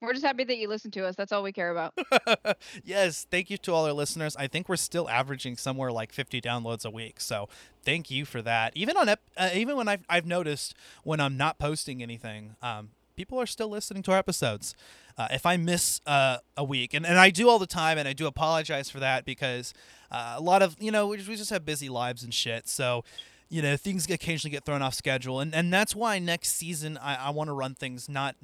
[0.00, 1.94] we're just happy that you listen to us that's all we care about
[2.84, 4.36] yes, thank you to all our listeners.
[4.36, 7.20] I think we're still averaging somewhere like 50 downloads a week.
[7.20, 7.48] So
[7.84, 8.72] thank you for that.
[8.74, 10.74] Even on ep- uh, even when I've I've noticed
[11.04, 14.74] when I'm not posting anything, um, people are still listening to our episodes.
[15.18, 18.06] Uh, if I miss uh, a week, and, and I do all the time, and
[18.06, 19.72] I do apologize for that because
[20.10, 22.68] uh, a lot of you know we, we just have busy lives and shit.
[22.68, 23.02] So
[23.48, 27.26] you know things occasionally get thrown off schedule, and and that's why next season I,
[27.26, 28.36] I want to run things not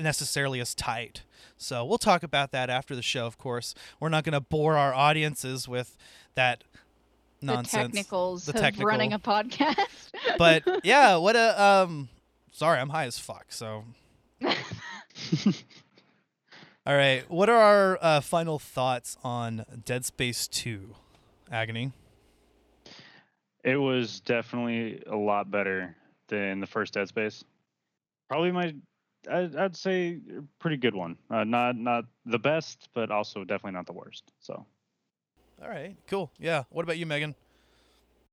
[0.00, 1.22] necessarily as tight.
[1.56, 3.74] So we'll talk about that after the show, of course.
[4.00, 5.96] We're not going to bore our audiences with
[6.34, 6.64] that
[7.40, 7.92] nonsense.
[7.92, 12.08] the technicals The of running a podcast But yeah, what a um
[12.52, 13.84] sorry, I'm high as fuck, so
[16.86, 20.94] All right, what are our uh, final thoughts on Dead Space 2?
[21.50, 21.90] Agony.
[23.66, 25.96] It was definitely a lot better
[26.28, 27.44] than the first Dead Space.
[28.28, 28.74] Probably my,
[29.30, 30.20] I'd, I'd say,
[30.60, 31.18] pretty good one.
[31.28, 34.32] Uh, not not the best, but also definitely not the worst.
[34.40, 34.64] So
[35.62, 36.30] All right, cool.
[36.38, 36.62] Yeah.
[36.70, 37.34] What about you, Megan?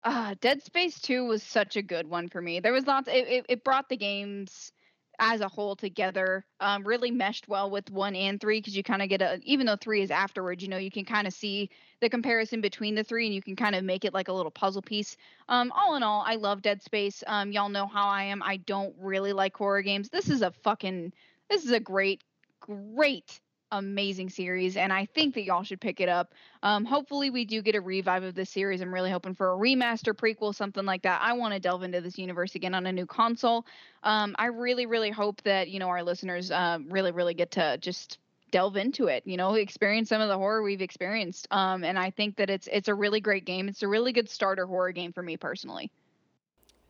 [0.03, 2.59] Uh, Dead Space 2 was such a good one for me.
[2.59, 4.71] There was lots it, it, it brought the games
[5.19, 6.45] as a whole together.
[6.59, 9.65] Um, really meshed well with 1 and 3 because you kind of get a even
[9.65, 11.69] though 3 is afterwards, you know, you can kind of see
[12.01, 14.51] the comparison between the 3 and you can kind of make it like a little
[14.51, 15.17] puzzle piece.
[15.49, 17.23] Um, all in all, I love Dead Space.
[17.27, 18.41] Um, y'all know how I am.
[18.43, 20.09] I don't really like horror games.
[20.09, 21.13] This is a fucking
[21.49, 22.23] this is a great
[22.59, 23.39] great
[23.73, 26.33] amazing series and i think that y'all should pick it up.
[26.61, 28.81] Um, hopefully we do get a revive of this series.
[28.81, 31.21] I'm really hoping for a remaster prequel something like that.
[31.21, 33.65] I want to delve into this universe again on a new console.
[34.03, 37.77] Um, i really really hope that you know our listeners uh, really really get to
[37.79, 38.19] just
[38.51, 41.47] delve into it you know experience some of the horror we've experienced.
[41.51, 43.67] Um, and i think that it's it's a really great game.
[43.67, 45.91] It's a really good starter horror game for me personally.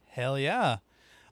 [0.09, 0.77] Hell yeah.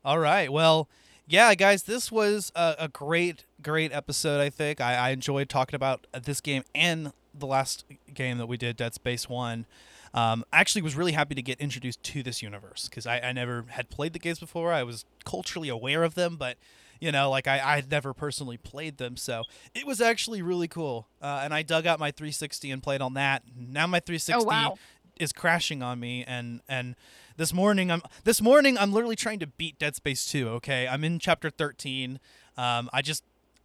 [0.03, 0.51] All right.
[0.51, 0.89] Well,
[1.27, 4.81] yeah, guys, this was a, a great, great episode, I think.
[4.81, 8.93] I, I enjoyed talking about this game and the last game that we did, Dead
[8.93, 9.65] Space 1.
[10.13, 13.31] Um, I actually was really happy to get introduced to this universe because I, I
[13.31, 14.73] never had played the games before.
[14.73, 16.57] I was culturally aware of them, but
[16.99, 19.43] you know, like I, I had never personally played them, so
[19.73, 21.07] it was actually really cool.
[21.21, 23.43] Uh, and I dug out my 360 and played on that.
[23.57, 24.75] Now my 360 wow.
[25.19, 26.95] is crashing on me, and and
[27.41, 30.47] this morning I'm this morning I'm literally trying to beat Dead Space 2.
[30.49, 32.19] Okay, I'm in chapter 13.
[32.55, 33.23] Um, I just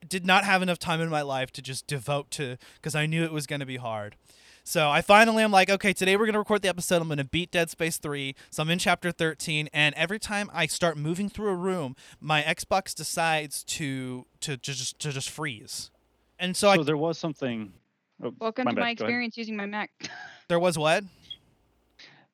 [0.08, 3.22] did not have enough time in my life to just devote to because I knew
[3.22, 4.16] it was going to be hard.
[4.64, 7.02] So I finally am like, okay, today we're gonna record the episode.
[7.02, 8.34] I'm gonna beat Dead Space 3.
[8.50, 12.42] So I'm in chapter 13, and every time I start moving through a room, my
[12.42, 15.90] Xbox decides to to just to just freeze.
[16.38, 17.74] And so, so I there was something.
[18.24, 19.90] oh, welcome my to bad, my experience using my mac
[20.48, 21.04] there was what?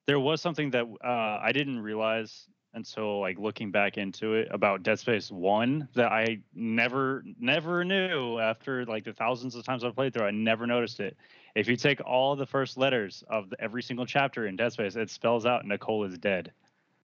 [0.06, 1.06] There was something that uh,
[1.42, 6.38] I didn't realize until like looking back into it about Dead Space One that I
[6.54, 10.26] never never knew after like the thousands of times I've played through.
[10.26, 11.16] I never noticed it.
[11.54, 14.96] If you take all the first letters of the, every single chapter in Dead Space,
[14.96, 16.50] it spells out Nicole is dead.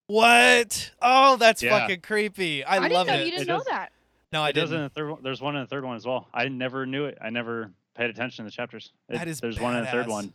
[0.06, 0.90] What?
[1.02, 1.78] Oh, that's Yeah.
[1.78, 2.64] fucking creepy.
[2.64, 3.24] I, I, didn't love know it.
[3.26, 3.92] you didn't It know does- that.
[4.32, 4.94] no, I it does in didn't.
[4.94, 5.22] the third one.
[5.22, 6.26] There's one in the third one as well.
[6.32, 7.18] I never knew it.
[7.20, 8.90] I never paid attention to the chapters.
[9.10, 10.32] It- That is there's one in the third one.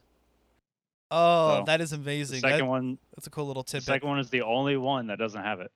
[1.12, 2.40] Oh, So, that is The amazing.
[2.40, 3.86] second That- one, that's a cool little the tidbit.
[3.86, 5.72] second one is the only one that doesn't have it.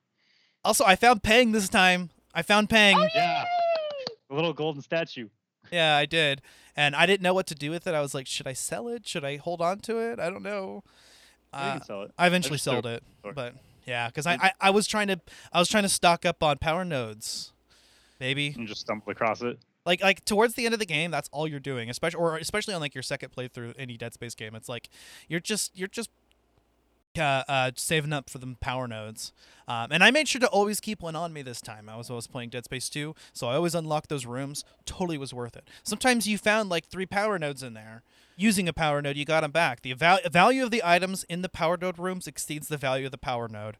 [0.64, 2.10] Also, I found Peng this time.
[2.34, 2.96] I found Peng.
[2.98, 3.44] Oh, Yeah.
[4.30, 5.28] A little golden statue.
[5.70, 6.42] Yeah, I did.
[6.76, 7.94] And I didn't know what to do with it.
[7.94, 9.06] I was like, should I sell it?
[9.06, 10.18] Should I hold on to it?
[10.20, 10.82] I don't know.
[10.84, 12.12] you Uh, can sell it.
[12.18, 13.32] I eventually just threw sold it it, store.
[13.32, 13.54] but
[13.86, 15.18] yeah, because I, I I was trying to
[15.50, 17.52] I was trying to stock up on power nodes,
[18.20, 18.48] maybe.
[18.54, 19.58] and just stumbled across it.
[19.88, 22.74] Like like towards the end of the game, that's all you're doing, especially or especially
[22.74, 24.54] on like your second playthrough any Dead Space game.
[24.54, 24.90] It's like
[25.28, 26.10] you're just you're just
[27.18, 29.32] uh, uh, saving up for the power nodes.
[29.66, 31.88] Um, and I made sure to always keep one on me this time.
[31.88, 34.64] I was always playing Dead Space 2, so I always unlocked those rooms.
[34.84, 35.64] Totally was worth it.
[35.82, 38.02] Sometimes you found like three power nodes in there.
[38.36, 39.82] Using a power node, you got them back.
[39.82, 43.10] The val- value of the items in the power node rooms exceeds the value of
[43.10, 43.78] the power node.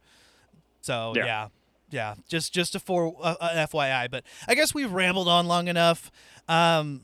[0.81, 1.25] So Yeah.
[1.27, 1.49] yeah,
[1.91, 2.15] yeah.
[2.29, 4.11] Just just a for uh, uh, FYI.
[4.11, 6.11] But I guess we've rambled on long enough.
[6.49, 7.03] Um,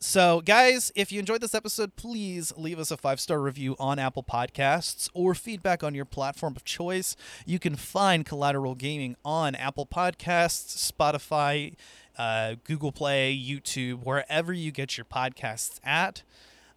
[0.00, 3.98] so, guys, if you enjoyed this episode, please leave us a five star review on
[3.98, 7.16] Apple Podcasts or feedback on your platform of choice.
[7.44, 11.74] You can find Collateral Gaming on Apple Podcasts, Spotify,
[12.16, 16.22] uh, Google Play, YouTube, wherever you get your podcasts at.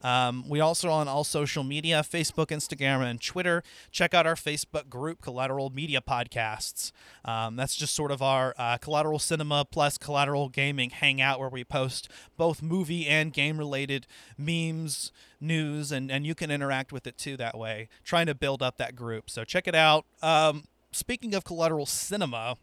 [0.03, 3.63] Um, we also are on all social media Facebook, Instagram, and Twitter.
[3.91, 6.91] Check out our Facebook group, Collateral Media Podcasts.
[7.23, 11.63] Um, that's just sort of our uh, Collateral Cinema plus Collateral Gaming hangout where we
[11.63, 17.17] post both movie and game related memes, news, and, and you can interact with it
[17.17, 19.29] too that way, trying to build up that group.
[19.29, 20.05] So check it out.
[20.21, 22.57] Um, speaking of Collateral Cinema,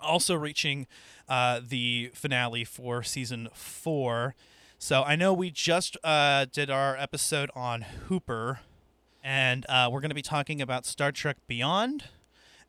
[0.00, 0.86] also reaching
[1.28, 4.34] uh, the finale for season four.
[4.84, 8.60] So I know we just uh, did our episode on Hooper,
[9.22, 12.04] and uh, we're going to be talking about Star Trek Beyond,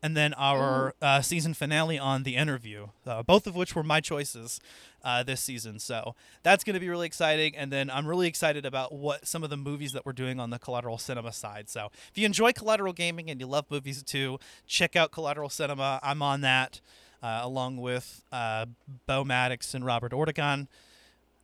[0.02, 4.00] and then our uh, season finale on The Interview, uh, both of which were my
[4.00, 4.60] choices
[5.04, 5.78] uh, this season.
[5.78, 9.44] So that's going to be really exciting, and then I'm really excited about what some
[9.44, 11.68] of the movies that we're doing on the Collateral Cinema side.
[11.68, 16.00] So if you enjoy Collateral Gaming and you love movies too, check out Collateral Cinema.
[16.02, 16.80] I'm on that.
[17.22, 18.66] Uh, along with uh,
[19.06, 20.68] Bo Maddox and Robert Ortegon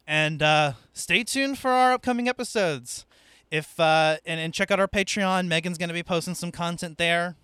[0.07, 3.07] and uh, stay tuned for our upcoming episodes.
[3.51, 5.47] If uh, and, and check out our Patreon.
[5.47, 7.37] Megan's going to be posting some content there.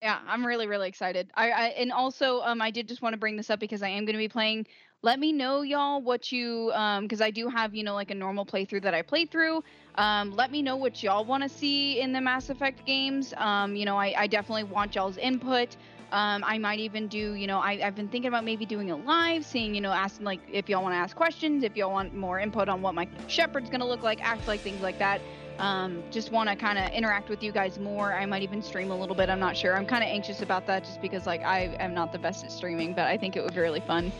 [0.00, 1.30] Yeah, I'm really really excited.
[1.34, 3.88] I, I and also um I did just want to bring this up because I
[3.88, 4.66] am going to be playing.
[5.02, 8.14] Let me know y'all what you um because I do have you know like a
[8.14, 9.64] normal playthrough that I played through.
[9.96, 13.34] Um, let me know what y'all want to see in the Mass Effect games.
[13.36, 15.76] Um, you know I, I definitely want y'all's input.
[16.10, 18.96] Um, I might even do, you know, I, I've been thinking about maybe doing a
[18.96, 22.14] live, seeing, you know, asking like if y'all want to ask questions, if y'all want
[22.14, 25.20] more input on what my Shepard's gonna look like, act like, things like that.
[25.58, 28.14] Um, just want to kind of interact with you guys more.
[28.14, 29.28] I might even stream a little bit.
[29.28, 29.76] I'm not sure.
[29.76, 32.52] I'm kind of anxious about that just because like I am not the best at
[32.52, 34.12] streaming, but I think it would be really fun.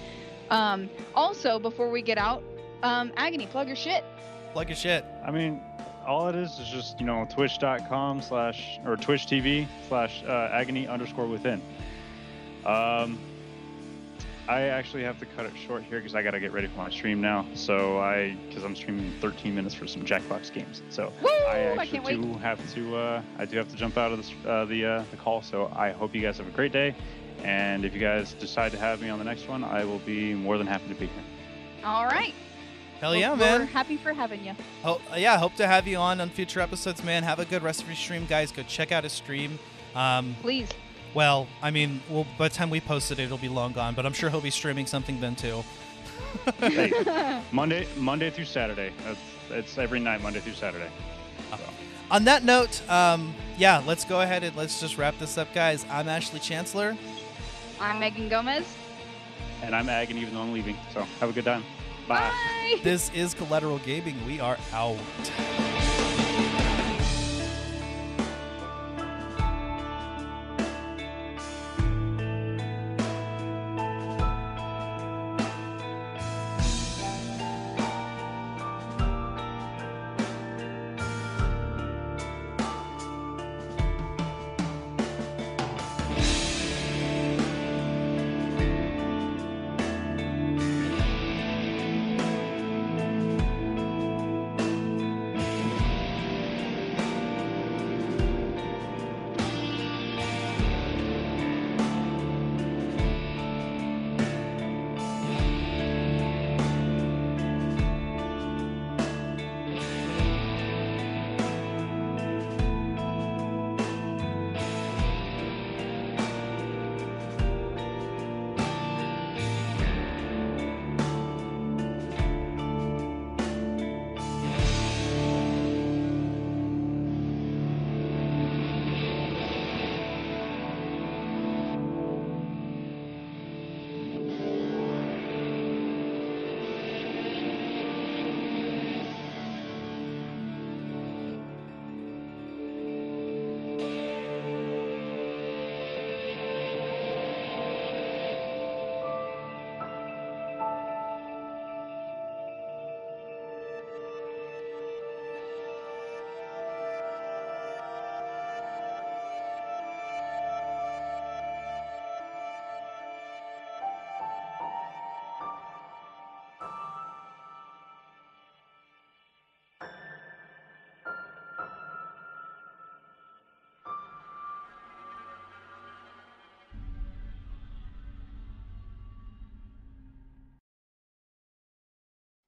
[0.51, 2.43] Um, also, before we get out,
[2.82, 4.05] um, Agony, plug your shit.
[4.53, 5.05] Plug your shit.
[5.24, 5.62] I mean,
[6.09, 10.89] all it is is just you know twitch.com slash or twitch tv slash uh, agony
[10.89, 11.61] underscore within
[12.65, 13.19] um
[14.49, 16.89] i actually have to cut it short here because i gotta get ready for my
[16.89, 21.29] stream now so i because i'm streaming 13 minutes for some jackbox games so Woo!
[21.29, 22.23] i I actually wait.
[22.23, 25.05] do have to uh i do have to jump out of this uh, the uh,
[25.11, 26.95] the call so i hope you guys have a great day
[27.45, 30.33] and if you guys decide to have me on the next one i will be
[30.33, 31.25] more than happy to be here
[31.85, 32.35] All right.
[33.01, 33.66] Hell yeah, We're man.
[33.68, 34.55] happy for having you.
[34.82, 37.22] Ho- yeah, hope to have you on on future episodes, man.
[37.22, 38.51] Have a good rest of your stream, guys.
[38.51, 39.59] Go check out his stream.
[39.94, 40.68] Um, Please.
[41.14, 44.05] well, I mean, well, by the time we post it, it'll be long gone, but
[44.05, 45.62] I'm sure he'll be streaming something then too.
[46.59, 49.20] Hey, monday monday through saturday that's
[49.51, 50.88] it's every night monday through saturday
[52.11, 55.86] On that note, um, yeah, let's go ahead and let's just wrap this up, guys.
[55.90, 56.96] I'm Ashley Chancellor.
[57.80, 58.64] I'm Megan Gomez.
[59.62, 61.62] and i'm agony even though i'm leaving so have a good time
[62.09, 62.19] bye.
[62.19, 62.81] Bye.
[62.83, 64.17] This is Collateral Gaming.
[64.27, 64.99] We are out.